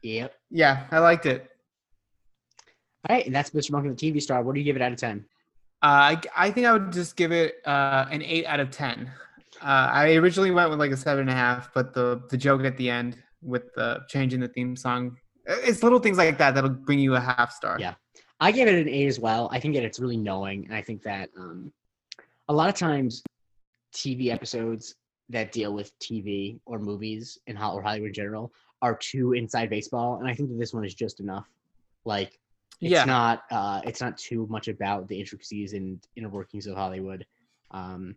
[0.04, 0.34] Yep.
[0.52, 1.50] Yeah, I liked it.
[3.08, 3.72] All right, and that's Mr.
[3.72, 4.44] Monk and the TV star.
[4.44, 5.26] What do you give it out of ten?
[5.82, 9.10] Uh, I, I think I would just give it uh, an eight out of ten.
[9.62, 12.66] Uh, I originally went with like a seven and a half, but the the joke
[12.66, 15.16] at the end with the changing the theme song,
[15.46, 17.80] it's little things like that that'll bring you a half star.
[17.80, 17.94] Yeah.
[18.40, 19.50] I gave it an eight as well.
[19.52, 21.72] I think that it's really knowing, and I think that um,
[22.48, 23.22] a lot of times
[23.94, 24.96] TV episodes
[25.30, 29.70] that deal with TV or movies and Hol- or Hollywood in general are too inside
[29.70, 31.48] baseball, and I think that this one is just enough.
[32.06, 32.40] Like,
[32.82, 33.04] it's Yeah.
[33.06, 37.26] not uh, it's not too much about the intricacies and inner workings of Hollywood.
[37.72, 38.16] Um,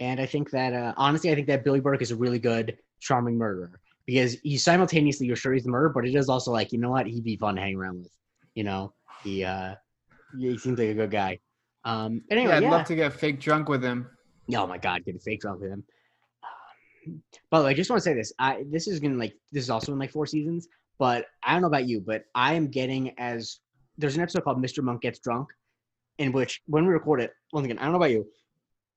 [0.00, 2.76] and I think that uh, honestly, I think that Billy Burke is a really good,
[3.00, 6.72] charming murderer because he's simultaneously you're sure he's the murderer, but it is also like
[6.72, 8.12] you know what he'd be fun to hang around with.
[8.54, 8.92] You know,
[9.22, 9.74] he uh,
[10.38, 11.38] he seems like a good guy.
[11.84, 12.70] Um, but anyway, yeah, I'd yeah.
[12.70, 14.08] love to get fake drunk with him.
[14.54, 15.84] Oh my god, get a fake drunk with him.
[17.06, 18.32] Um, by the way, I just want to say this.
[18.38, 20.68] I this is gonna like this is also in like four seasons,
[20.98, 23.58] but I don't know about you, but I am getting as
[23.98, 24.82] there's an episode called Mr.
[24.82, 25.48] Monk Gets Drunk,
[26.18, 28.26] in which when we record it, once again, I don't know about you,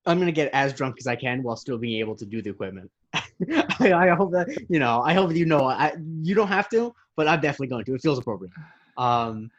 [0.06, 2.52] I'm gonna get as drunk as I can while still being able to do the
[2.52, 2.92] equipment.
[3.14, 5.02] I, I hope that you know.
[5.02, 5.66] I hope you know.
[5.66, 7.96] I you don't have to, but I'm definitely going to.
[7.96, 8.54] It feels appropriate.
[8.98, 9.50] Um,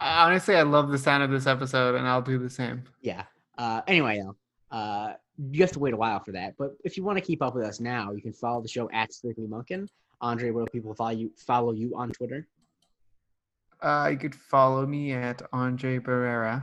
[0.00, 2.84] Honestly, I love the sound of this episode, and I'll do the same.
[3.02, 3.24] yeah.
[3.56, 4.36] Uh, anyway, though,
[4.76, 5.14] uh,
[5.50, 6.54] you have to wait a while for that.
[6.56, 8.88] But if you want to keep up with us now, you can follow the show
[8.92, 9.88] at Strictly Monkin.
[10.20, 11.32] Andre, where do people follow you?
[11.36, 12.46] Follow you on Twitter.
[13.82, 16.62] Uh, you could follow me at Andre Barrera.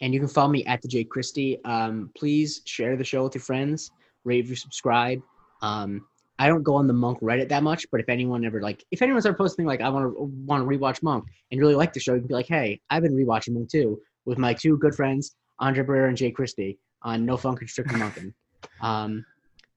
[0.00, 1.58] and you can follow me at the Jake Christie.
[1.64, 3.90] Um, please share the show with your friends,
[4.24, 5.20] rate, review, subscribe.
[5.62, 6.06] Um,
[6.38, 9.02] I don't go on the Monk Reddit that much, but if anyone ever like, if
[9.02, 12.00] anyone's ever posting like, I want to want to rewatch Monk and really like the
[12.00, 14.94] show, you can be like, hey, I've been rewatching Monk too with my two good
[14.94, 18.32] friends, Andre Barrera and Jake Christie on No Fun Strictly Monkin.
[18.80, 19.24] Um,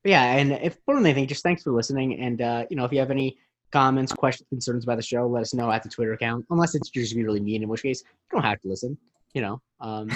[0.04, 2.20] but yeah, and if more than anything, just thanks for listening.
[2.20, 3.38] And uh, you know, if you have any
[3.72, 6.46] comments, questions, concerns about the show, let us know at the Twitter account.
[6.50, 8.98] Unless it's just be really mean, in which case you don't have to listen.
[9.34, 10.10] You know, um,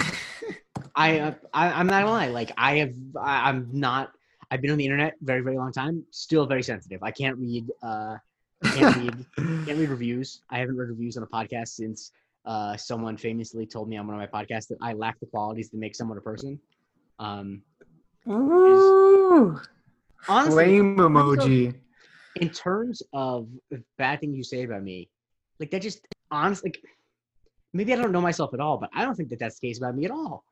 [0.94, 2.28] I, uh, I I'm not gonna lie.
[2.28, 4.12] Like I have, I, I'm not.
[4.50, 6.04] I've been on the internet very very long time.
[6.10, 7.02] Still very sensitive.
[7.02, 7.66] I can't read.
[7.82, 8.16] Uh,
[8.64, 9.26] I can't read.
[9.66, 10.42] Can't read reviews.
[10.50, 12.12] I haven't read reviews on a podcast since
[12.44, 15.68] uh, someone famously told me on one of my podcasts that I lack the qualities
[15.70, 16.58] to make someone a person.
[17.18, 17.62] Um,
[18.28, 19.60] Ooh,
[20.28, 21.74] honestly, flame emoji.
[22.36, 23.48] in terms of
[23.98, 25.08] bad things you say about me,
[25.60, 26.80] like that just honestly, like,
[27.72, 29.78] maybe I don't know myself at all, but I don't think that that's the case
[29.78, 30.44] about me at all.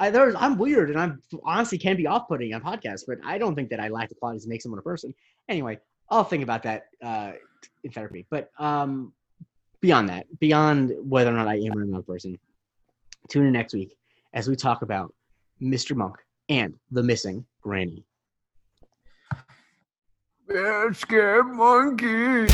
[0.00, 3.54] I there's I'm weird and I'm honestly can be off-putting on podcasts, but I don't
[3.54, 5.14] think that I lack the qualities to make someone a person.
[5.48, 5.78] Anyway,
[6.08, 7.32] I'll think about that uh,
[7.84, 8.26] in therapy.
[8.30, 9.12] But um,
[9.80, 12.38] beyond that, beyond whether or not I am or not a person,
[13.28, 13.94] tune in next week
[14.32, 15.14] as we talk about
[15.60, 15.94] Mr.
[15.94, 16.16] Monk
[16.48, 18.04] and the missing granny.
[20.92, 22.46] Scared monkey.